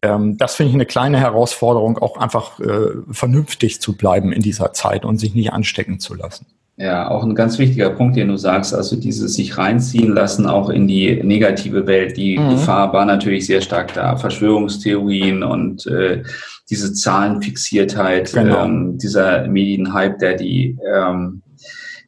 [0.00, 4.72] Ähm, das finde ich eine kleine Herausforderung, auch einfach äh, vernünftig zu bleiben in dieser
[4.72, 6.46] Zeit und sich nicht anstecken zu lassen.
[6.80, 10.70] Ja, auch ein ganz wichtiger Punkt, den du sagst, also dieses sich reinziehen lassen, auch
[10.70, 12.16] in die negative Welt.
[12.16, 12.50] Die mhm.
[12.50, 14.16] Gefahr war natürlich sehr stark da.
[14.16, 16.22] Verschwörungstheorien und äh,
[16.70, 18.64] diese Zahlenfixiertheit, genau.
[18.64, 21.42] ähm, dieser Medienhype, der die, ähm,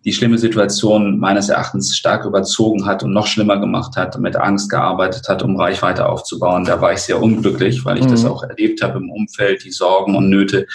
[0.04, 4.70] die schlimme Situation meines Erachtens stark überzogen hat und noch schlimmer gemacht hat, mit Angst
[4.70, 6.64] gearbeitet hat, um Reichweite aufzubauen.
[6.64, 8.10] Da war ich sehr unglücklich, weil ich mhm.
[8.10, 10.68] das auch erlebt habe im Umfeld, die Sorgen und Nöte,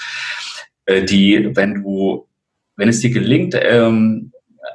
[0.86, 2.28] äh, die, wenn du
[2.76, 4.32] wenn es dir gelingt, ähm,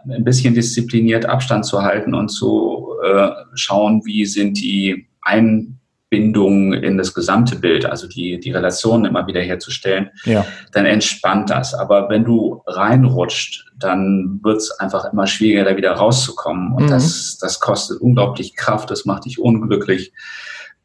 [0.08, 6.96] ein bisschen diszipliniert Abstand zu halten und zu äh, schauen, wie sind die Einbindungen in
[6.96, 10.46] das gesamte Bild, also die, die Relationen immer wieder herzustellen, ja.
[10.72, 11.74] dann entspannt das.
[11.74, 16.72] Aber wenn du reinrutscht, dann wird es einfach immer schwieriger, da wieder rauszukommen.
[16.72, 16.90] Und mhm.
[16.90, 20.12] das, das kostet unglaublich Kraft, das macht dich unglücklich.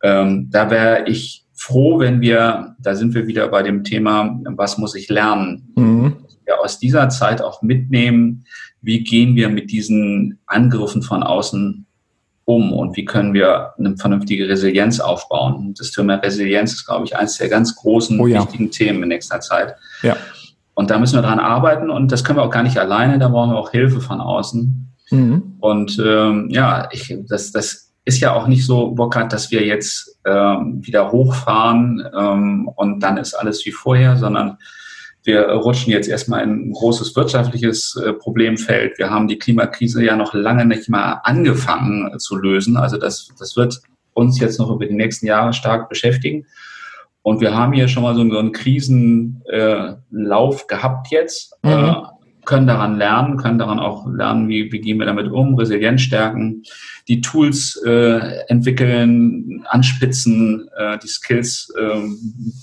[0.04, 4.78] Ähm, da wäre ich froh, wenn wir, da sind wir wieder bei dem Thema, was
[4.78, 5.74] muss ich lernen?
[5.76, 8.46] Mhm wir aus dieser Zeit auch mitnehmen,
[8.82, 11.86] wie gehen wir mit diesen Angriffen von außen
[12.46, 15.74] um und wie können wir eine vernünftige Resilienz aufbauen.
[15.78, 18.42] Das Thema Resilienz ist, glaube ich, eines der ganz großen, oh ja.
[18.42, 19.76] wichtigen Themen in nächster Zeit.
[20.04, 20.16] Ja.
[20.76, 23.30] Und da müssen wir dran arbeiten und das können wir auch gar nicht alleine, da
[23.30, 24.94] brauchen wir auch Hilfe von außen.
[25.10, 25.56] Mhm.
[25.60, 30.20] Und ähm, ja, ich, das, das ist ja auch nicht so, Burkhard, dass wir jetzt
[30.26, 34.58] ähm, wieder hochfahren ähm, und dann ist alles wie vorher, sondern
[35.26, 38.98] wir rutschen jetzt erstmal in ein großes wirtschaftliches äh, Problemfeld.
[38.98, 42.78] Wir haben die Klimakrise ja noch lange nicht mal angefangen äh, zu lösen.
[42.78, 43.82] Also das, das wird
[44.14, 46.46] uns jetzt noch über die nächsten Jahre stark beschäftigen.
[47.22, 52.06] Und wir haben hier schon mal so einen Krisenlauf gehabt jetzt, mhm.
[52.46, 56.64] Können daran lernen, können daran auch lernen, wie, wie gehen wir damit um, Resilienz stärken
[57.08, 62.02] die Tools äh, entwickeln, anspitzen, äh, die Skills äh,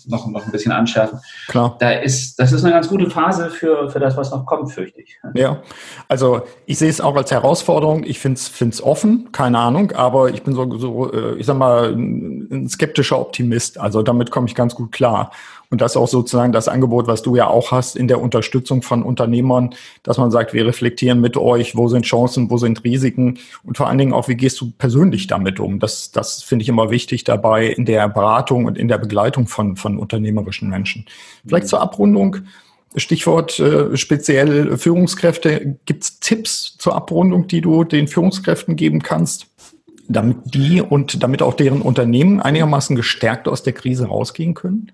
[0.06, 1.20] noch, noch ein bisschen anschärfen.
[1.46, 1.76] Klar.
[1.78, 5.00] Da ist, das ist eine ganz gute Phase für, für das, was noch kommt, fürchte
[5.00, 5.16] ich.
[5.34, 5.62] Ja,
[6.08, 8.02] also ich sehe es auch als Herausforderung.
[8.02, 11.92] Ich finde es offen, keine Ahnung, aber ich bin so, so äh, ich sag mal,
[11.92, 13.78] ein skeptischer Optimist.
[13.78, 15.30] Also damit komme ich ganz gut klar.
[15.72, 18.82] Und das ist auch sozusagen das Angebot, was du ja auch hast in der Unterstützung
[18.82, 19.70] von Unternehmern,
[20.02, 23.88] dass man sagt, wir reflektieren mit euch, wo sind Chancen, wo sind Risiken und vor
[23.88, 25.78] allen Dingen auch, wie gehst du persönlich damit um?
[25.78, 29.76] Das, das finde ich immer wichtig dabei in der Beratung und in der Begleitung von,
[29.76, 31.06] von unternehmerischen Menschen.
[31.46, 31.68] Vielleicht mhm.
[31.70, 32.36] zur Abrundung.
[32.94, 35.78] Stichwort äh, speziell Führungskräfte.
[35.86, 39.46] Gibt es Tipps zur Abrundung, die du den Führungskräften geben kannst,
[40.06, 44.92] damit die und damit auch deren Unternehmen einigermaßen gestärkt aus der Krise rausgehen können?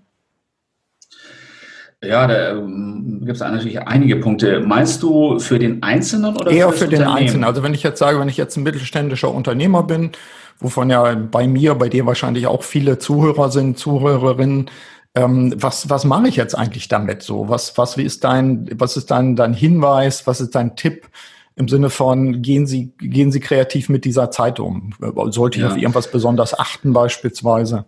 [2.04, 4.60] Ja, da ähm, gibt es natürlich einige Punkte.
[4.60, 7.44] Meinst du für den Einzelnen oder eher für, für den Einzelnen?
[7.44, 10.12] Also wenn ich jetzt sage, wenn ich jetzt ein mittelständischer Unternehmer bin,
[10.60, 14.70] wovon ja bei mir, bei dir wahrscheinlich auch viele Zuhörer sind, Zuhörerinnen,
[15.16, 17.22] ähm, was was mache ich jetzt eigentlich damit?
[17.22, 20.26] So, was was wie ist dein was ist dein dein Hinweis?
[20.26, 21.08] Was ist dein Tipp?
[21.56, 24.92] Im Sinne von, gehen Sie, gehen Sie kreativ mit dieser Zeit um?
[25.30, 25.70] Sollte ich ja.
[25.72, 27.84] auf irgendwas besonders achten beispielsweise?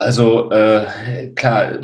[0.00, 0.86] Also äh,
[1.34, 1.80] klar,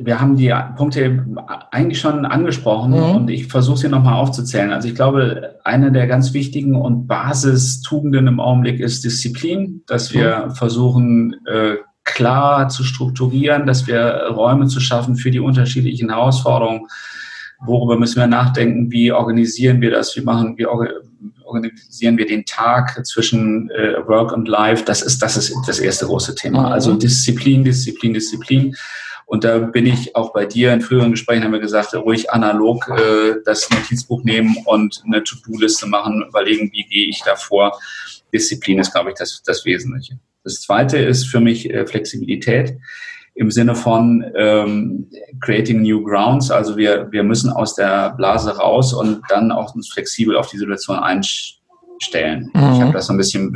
[0.00, 1.24] wir haben die Punkte
[1.70, 3.16] eigentlich schon angesprochen mhm.
[3.16, 4.70] und ich versuche sie nochmal aufzuzählen.
[4.70, 10.46] Also ich glaube, eine der ganz wichtigen und Basistugenden im Augenblick ist Disziplin, dass wir
[10.46, 10.50] mhm.
[10.50, 16.86] versuchen, äh, klar zu strukturieren, dass wir Räume zu schaffen für die unterschiedlichen Herausforderungen.
[17.64, 18.92] Worüber müssen wir nachdenken?
[18.92, 20.14] Wie organisieren wir das?
[20.16, 20.70] Wie machen wir
[21.54, 24.84] organisieren wir den Tag zwischen äh, Work und Life?
[24.84, 26.60] Das ist das ist das erste große Thema.
[26.60, 26.72] Mhm.
[26.72, 28.76] Also Disziplin, Disziplin, Disziplin.
[29.26, 32.88] Und da bin ich auch bei dir in früheren Gesprächen haben wir gesagt, ruhig analog
[32.88, 37.78] äh, das Notizbuch nehmen und eine To-Do-Liste machen, überlegen, wie gehe ich da vor.
[38.32, 40.18] Disziplin ist, glaube ich, das, das Wesentliche.
[40.42, 42.76] Das zweite ist für mich äh, Flexibilität
[43.34, 45.10] im Sinne von ähm,
[45.40, 46.50] creating new grounds.
[46.50, 50.58] Also wir, wir müssen aus der Blase raus und dann auch uns flexibel auf die
[50.58, 52.50] Situation einstellen.
[52.54, 52.72] Mhm.
[52.72, 53.52] Ich habe das so ein bisschen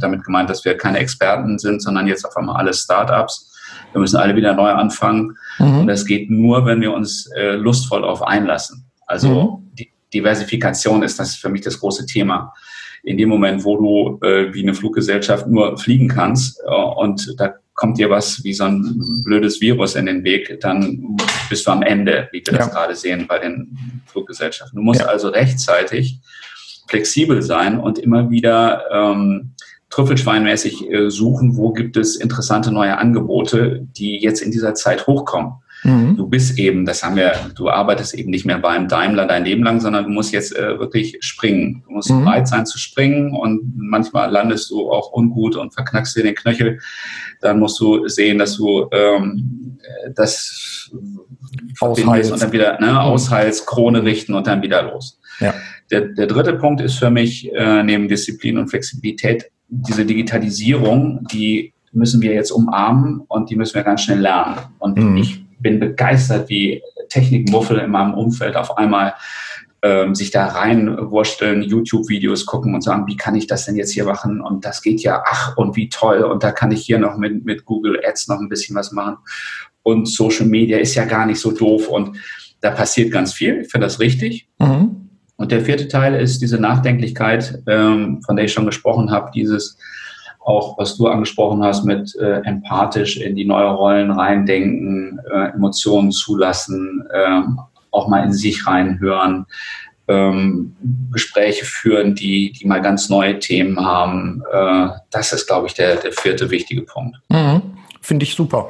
[0.00, 3.52] damit gemeint, dass wir keine Experten sind, sondern jetzt auf einmal alle Startups.
[3.92, 5.36] Wir müssen alle wieder neu anfangen.
[5.58, 5.80] Mhm.
[5.80, 8.84] Und das geht nur, wenn wir uns äh, lustvoll darauf einlassen.
[9.06, 9.70] Also mhm.
[9.78, 12.52] die Diversifikation ist das für mich das große Thema
[13.04, 17.54] in dem Moment, wo du äh, wie eine Fluggesellschaft nur fliegen kannst äh, und da
[17.76, 21.16] kommt dir was wie so ein blödes Virus in den Weg, dann
[21.48, 22.58] bist du am Ende, wie wir ja.
[22.58, 24.76] das gerade sehen bei den Fluggesellschaften.
[24.76, 25.06] Du musst ja.
[25.06, 26.20] also rechtzeitig
[26.88, 29.52] flexibel sein und immer wieder ähm,
[29.90, 35.52] trüffelschweinmäßig äh, suchen, wo gibt es interessante neue Angebote, die jetzt in dieser Zeit hochkommen.
[35.86, 36.16] Mhm.
[36.16, 39.62] Du bist eben, das haben wir, du arbeitest eben nicht mehr beim Daimler dein Leben
[39.62, 41.84] lang, sondern du musst jetzt äh, wirklich springen.
[41.86, 42.24] Du musst mhm.
[42.24, 46.80] bereit sein zu springen und manchmal landest du auch ungut und verknackst dir den Knöchel.
[47.40, 49.78] Dann musst du sehen, dass du ähm,
[50.14, 50.90] das
[51.80, 52.96] ausheilst und dann wieder ne, mhm.
[52.98, 55.20] ausheilst, Krone richten und dann wieder los.
[55.38, 55.54] Ja.
[55.92, 61.74] Der, der dritte Punkt ist für mich äh, neben Disziplin und Flexibilität diese Digitalisierung, die
[61.92, 64.56] müssen wir jetzt umarmen und die müssen wir ganz schnell lernen.
[64.78, 65.16] Und mhm.
[65.16, 69.14] ich bin begeistert, wie Technikmuffel in meinem Umfeld auf einmal
[69.82, 74.04] ähm, sich da reinwursteln, YouTube-Videos gucken und sagen, wie kann ich das denn jetzt hier
[74.04, 74.40] machen?
[74.40, 76.22] Und das geht ja, ach, und wie toll.
[76.22, 79.18] Und da kann ich hier noch mit, mit Google Ads noch ein bisschen was machen.
[79.82, 81.88] Und Social Media ist ja gar nicht so doof.
[81.88, 82.16] Und
[82.60, 83.60] da passiert ganz viel.
[83.60, 84.48] Ich finde das richtig.
[84.58, 85.10] Mhm.
[85.36, 89.78] Und der vierte Teil ist diese Nachdenklichkeit, ähm, von der ich schon gesprochen habe, dieses
[90.46, 96.12] auch was du angesprochen hast mit äh, empathisch in die neue Rollen reindenken, äh, Emotionen
[96.12, 97.42] zulassen, äh,
[97.90, 99.46] auch mal in sich reinhören,
[100.06, 100.76] ähm,
[101.10, 104.42] Gespräche führen, die, die mal ganz neue Themen haben.
[104.52, 107.16] Äh, das ist, glaube ich, der, der vierte wichtige Punkt.
[107.28, 107.62] Mhm.
[108.00, 108.68] Finde ich super.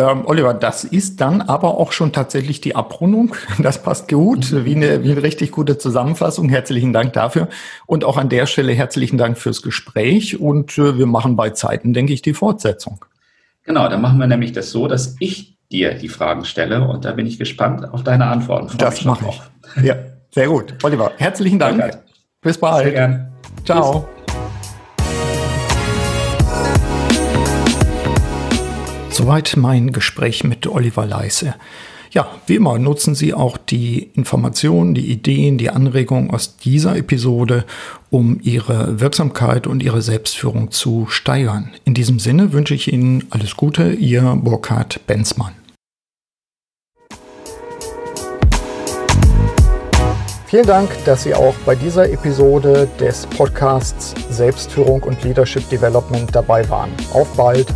[0.00, 3.34] Ähm, Oliver, das ist dann aber auch schon tatsächlich die Abrundung.
[3.58, 6.48] Das passt gut, wie eine, wie eine richtig gute Zusammenfassung.
[6.48, 7.48] Herzlichen Dank dafür.
[7.86, 10.38] Und auch an der Stelle herzlichen Dank fürs Gespräch.
[10.38, 13.04] Und äh, wir machen bei Zeiten, denke ich, die Fortsetzung.
[13.64, 17.12] Genau, dann machen wir nämlich das so, dass ich dir die Fragen stelle und da
[17.12, 18.78] bin ich gespannt auf deine Antworten.
[18.78, 19.84] Das mache ich.
[19.84, 19.96] Ja,
[20.30, 20.74] sehr gut.
[20.82, 21.98] Oliver, herzlichen Dank.
[22.40, 22.84] Bis bald.
[22.84, 23.32] Sehr gern.
[23.64, 23.92] Ciao.
[23.92, 24.17] Tschüss.
[29.18, 31.56] Soweit mein Gespräch mit Oliver Leise.
[32.12, 37.64] Ja, wie immer nutzen Sie auch die Informationen, die Ideen, die Anregungen aus dieser Episode,
[38.10, 41.72] um Ihre Wirksamkeit und Ihre Selbstführung zu steigern.
[41.84, 45.54] In diesem Sinne wünsche ich Ihnen alles Gute, Ihr Burkhard Benzmann.
[50.46, 56.68] Vielen Dank, dass Sie auch bei dieser Episode des Podcasts Selbstführung und Leadership Development dabei
[56.70, 56.90] waren.
[57.12, 57.66] Auf bald!